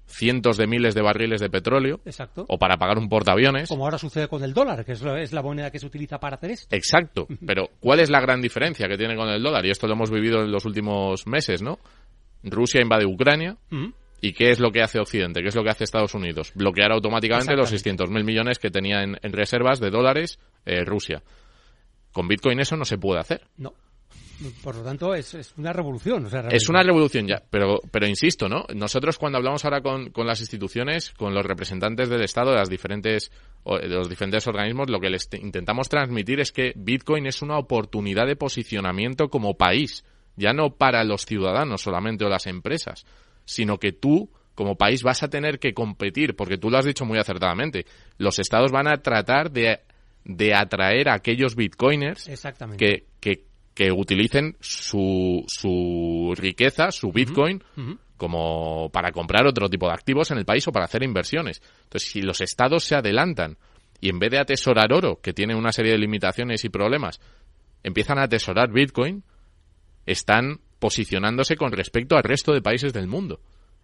cientos 0.09 0.57
de 0.57 0.67
miles 0.67 0.95
de 0.95 1.03
barriles 1.03 1.41
de 1.41 1.51
petróleo 1.51 2.01
Exacto. 2.05 2.45
o 2.49 2.59
para 2.59 2.77
pagar 2.79 2.99
un 2.99 3.09
portaaviones. 3.09 3.69
Como 3.69 3.85
ahora 3.85 3.99
sucede 3.99 4.27
con 4.27 4.43
el 4.43 4.55
dólar, 4.55 4.85
que 4.85 4.93
es, 4.93 5.03
lo- 5.03 5.17
es 5.17 5.33
la 5.33 5.43
moneda 5.43 5.71
que 5.71 5.79
se 5.79 5.87
utiliza 5.87 6.19
para 6.19 6.37
hacer 6.37 6.51
esto. 6.51 6.75
Exacto, 6.75 7.27
pero 7.47 7.69
¿cuál 7.81 8.01
es 8.01 8.11
la 8.11 8.21
gran 8.21 8.41
diferencia 8.41 8.89
que 8.89 8.97
tiene 8.97 9.15
con 9.17 9.29
el 9.29 9.43
dólar? 9.43 9.65
Y 9.67 9.71
esto 9.71 9.87
lo 9.87 9.93
hemos 9.95 10.11
vivido 10.11 10.43
en 10.43 10.51
los 10.51 10.65
últimos 10.65 11.27
meses, 11.27 11.63
¿no? 11.63 11.79
Rusia 12.43 12.81
invade 12.81 13.05
Ucrania. 13.07 13.57
¿Y 14.21 14.33
qué 14.33 14.51
es 14.51 14.59
lo 14.59 14.73
que 14.73 14.83
hace 14.83 14.99
Occidente? 14.99 15.43
¿Qué 15.43 15.49
es 15.49 15.55
lo 15.55 15.63
que 15.63 15.71
hace 15.71 15.85
Estados 15.85 16.15
Unidos? 16.15 16.51
Bloquear 16.55 16.91
automáticamente 16.91 17.55
los 17.55 17.73
600.000 17.73 18.25
millones 18.25 18.59
que 18.59 18.71
tenía 18.71 19.03
en, 19.03 19.17
en 19.23 19.33
reservas 19.33 19.79
de 19.79 19.91
dólares 19.91 20.41
eh, 20.67 20.85
Rusia. 20.85 21.23
Con 22.13 22.27
Bitcoin 22.27 22.59
eso 22.59 22.77
no 22.77 22.85
se 22.85 22.99
puede 22.99 23.21
hacer. 23.21 23.43
No. 23.57 23.75
Por 24.63 24.77
lo 24.77 24.83
tanto, 24.83 25.15
es, 25.15 25.35
es 25.35 25.53
una 25.57 25.73
revolución. 25.73 26.27
o 26.27 26.31
sea, 26.31 26.47
Es 26.51 26.69
una 26.69 26.83
revolución 26.83 27.27
ya, 27.27 27.43
pero, 27.51 27.81
pero 27.91 28.07
insisto, 28.07 28.49
¿no? 28.49 28.65
Nosotros 28.75 29.19
cuando 29.19 29.39
hablamos 29.39 29.65
ahora 29.65 29.81
con, 29.81 30.11
con 30.11 30.27
las 30.27 30.41
instituciones, 30.41 31.11
con 31.11 31.35
los 31.35 31.45
representantes 31.45 32.09
del 32.09 32.23
Estado, 32.23 32.51
de 32.53 32.59
las 32.59 32.69
diferentes, 32.69 33.31
de 33.65 33.89
los 33.89 34.09
diferentes 34.09 34.47
organismos, 34.47 34.89
lo 34.91 35.01
que 35.01 35.11
les 35.11 35.29
te- 35.29 35.39
intentamos 35.41 35.89
transmitir 35.89 36.39
es 36.41 36.53
que 36.53 36.73
Bitcoin 36.77 37.27
es 37.27 37.43
una 37.43 37.59
oportunidad 37.59 38.27
de 38.27 38.37
posicionamiento 38.37 39.29
como 39.29 39.55
país, 39.57 40.05
ya 40.37 40.53
no 40.53 40.71
para 40.71 41.03
los 41.05 41.27
ciudadanos 41.27 41.83
solamente 41.83 42.25
o 42.25 42.29
las 42.29 42.47
empresas, 42.47 43.05
sino 43.45 43.79
que 43.79 43.93
tú 43.93 44.31
como 44.55 44.77
país 44.77 45.03
vas 45.03 45.23
a 45.23 45.29
tener 45.29 45.59
que 45.59 45.73
competir, 45.75 46.35
porque 46.37 46.59
tú 46.59 46.69
lo 46.71 46.79
has 46.79 46.85
dicho 46.85 47.05
muy 47.05 47.19
acertadamente, 47.19 47.87
los 48.19 48.39
estados 48.39 48.71
van 48.73 48.89
a 48.89 48.97
tratar 48.99 49.51
de, 49.51 49.81
de 50.25 50.55
atraer 50.55 51.09
a 51.09 51.15
aquellos 51.15 51.55
bitcoiners 51.57 52.29
Exactamente. 52.29 52.85
que, 52.85 53.07
que, 53.21 53.45
que 53.79 53.93
utilicen 53.93 54.57
su, 54.59 55.45
su 55.47 56.35
riqueza, 56.37 56.91
su 56.91 57.13
Bitcoin, 57.13 57.63
como 58.17 58.91
para 58.93 59.13
comprar 59.13 59.47
otro 59.47 59.71
tipo 59.71 59.87
de 59.87 59.93
activos 59.93 60.33
en 60.33 60.39
el 60.39 60.45
país 60.45 60.67
o 60.67 60.73
para 60.73 60.87
hacer 60.87 61.05
inversiones. 61.05 61.63
Entonces, 61.85 62.11
si 62.11 62.21
los 62.21 62.41
estados 62.41 62.83
se 62.83 62.97
adelantan 62.97 63.57
y 64.01 64.09
en 64.09 64.19
vez 64.19 64.33
de 64.33 64.41
atesorar 64.41 64.93
oro, 64.93 65.21
que 65.23 65.33
tiene 65.33 65.55
una 65.55 65.71
serie 65.71 65.93
de 65.93 65.99
limitaciones 65.99 66.65
y 66.65 66.71
problemas, 66.71 67.21
empiezan 67.85 68.19
a 68.19 68.25
atesorar 68.25 68.73
Bitcoin, 68.73 69.23
están 70.07 70.59
posicionándose 70.81 71.55
con 71.55 71.71
respecto 71.71 72.17
al 72.17 72.25
resto 72.25 72.53
de 72.53 72.63
países 72.63 72.93
del 72.93 73.07
mundo. 73.07 73.39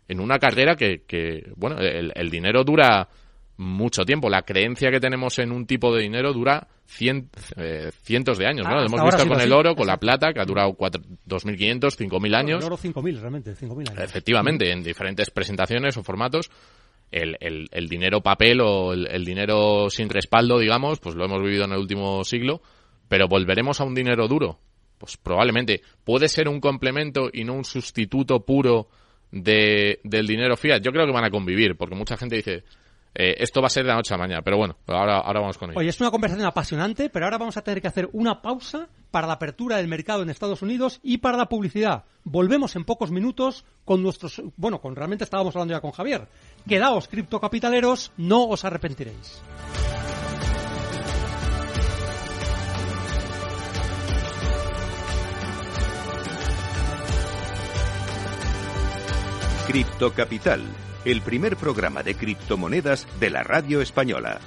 En 0.08 0.18
una 0.18 0.40
carrera 0.40 0.74
que, 0.74 1.04
que 1.06 1.52
bueno, 1.54 1.78
el, 1.78 2.10
el 2.16 2.30
dinero 2.30 2.64
dura 2.64 3.08
mucho 3.56 4.04
tiempo. 4.04 4.28
La 4.28 4.42
creencia 4.42 4.90
que 4.90 5.00
tenemos 5.00 5.38
en 5.38 5.52
un 5.52 5.66
tipo 5.66 5.94
de 5.94 6.02
dinero 6.02 6.32
dura 6.32 6.66
cien- 6.88 7.28
eh, 7.56 7.90
cientos 8.02 8.38
de 8.38 8.46
años, 8.46 8.66
¿no? 8.66 8.74
Ah, 8.76 8.80
Lo 8.80 8.86
hemos 8.86 9.02
visto 9.04 9.28
con 9.28 9.40
el 9.40 9.52
oro, 9.52 9.74
con 9.76 9.86
la 9.86 9.96
plata, 9.98 10.32
que 10.32 10.40
ha 10.40 10.44
durado 10.44 10.74
cuatro- 10.74 11.02
2.500, 11.26 11.96
5.000 11.96 12.32
Bueno, 12.32 12.36
años. 12.36 12.60
el 12.60 12.66
oro 12.66 12.76
5.000, 12.76 13.20
realmente, 13.20 13.54
5.000 13.54 13.88
años. 13.90 14.02
Efectivamente, 14.02 14.70
en 14.70 14.82
diferentes 14.82 15.30
presentaciones 15.30 15.96
o 15.96 16.02
formatos, 16.02 16.50
el, 17.12 17.36
el- 17.40 17.68
el 17.70 17.88
dinero 17.88 18.20
papel 18.22 18.60
o 18.60 18.92
el, 18.92 19.06
el 19.06 19.24
dinero 19.24 19.88
sin 19.88 20.08
respaldo, 20.08 20.58
digamos, 20.58 20.98
pues 20.98 21.14
lo 21.14 21.24
hemos 21.24 21.40
vivido 21.42 21.64
en 21.64 21.72
el 21.72 21.78
último 21.78 22.24
siglo, 22.24 22.60
pero 23.08 23.28
volveremos 23.28 23.80
a 23.80 23.84
un 23.84 23.94
dinero 23.94 24.26
duro. 24.26 24.58
Pues 24.98 25.16
probablemente 25.16 25.82
puede 26.02 26.28
ser 26.28 26.48
un 26.48 26.60
complemento 26.60 27.28
y 27.32 27.44
no 27.44 27.52
un 27.54 27.64
sustituto 27.64 28.44
puro 28.44 28.88
de, 29.30 30.00
del 30.02 30.26
dinero 30.26 30.56
fiat. 30.56 30.80
Yo 30.82 30.92
creo 30.92 31.06
que 31.06 31.12
van 31.12 31.24
a 31.24 31.30
convivir, 31.30 31.76
porque 31.76 31.94
mucha 31.94 32.16
gente 32.16 32.36
dice, 32.36 32.64
eh, 33.14 33.34
esto 33.38 33.60
va 33.60 33.68
a 33.68 33.70
ser 33.70 33.84
de 33.84 33.90
la 33.90 33.96
noche 33.96 34.12
a 34.12 34.16
la 34.16 34.24
mañana, 34.24 34.42
pero 34.42 34.56
bueno, 34.56 34.76
ahora, 34.88 35.18
ahora 35.18 35.40
vamos 35.40 35.56
con 35.56 35.70
ello. 35.70 35.78
Oye, 35.78 35.88
es 35.88 36.00
una 36.00 36.10
conversación 36.10 36.46
apasionante, 36.46 37.08
pero 37.10 37.26
ahora 37.26 37.38
vamos 37.38 37.56
a 37.56 37.62
tener 37.62 37.80
que 37.80 37.88
hacer 37.88 38.08
una 38.12 38.42
pausa 38.42 38.88
para 39.10 39.28
la 39.28 39.34
apertura 39.34 39.76
del 39.76 39.86
mercado 39.86 40.22
en 40.22 40.30
Estados 40.30 40.62
Unidos 40.62 40.98
y 41.02 41.18
para 41.18 41.36
la 41.36 41.46
publicidad. 41.46 42.04
Volvemos 42.24 42.74
en 42.74 42.84
pocos 42.84 43.12
minutos 43.12 43.64
con 43.84 44.02
nuestros... 44.02 44.42
Bueno, 44.56 44.80
con 44.80 44.96
realmente 44.96 45.22
estábamos 45.22 45.54
hablando 45.54 45.74
ya 45.74 45.80
con 45.80 45.92
Javier. 45.92 46.26
Quedaos, 46.68 47.06
criptocapitaleros, 47.06 48.10
no 48.16 48.44
os 48.48 48.64
arrepentiréis. 48.64 49.40
Cripto 59.66 60.12
Capital, 60.12 60.62
el 61.04 61.20
primer 61.20 61.56
programa 61.56 62.02
de 62.02 62.14
criptomonedas 62.14 63.06
de 63.20 63.30
la 63.30 63.42
radio 63.42 63.80
española. 63.80 64.40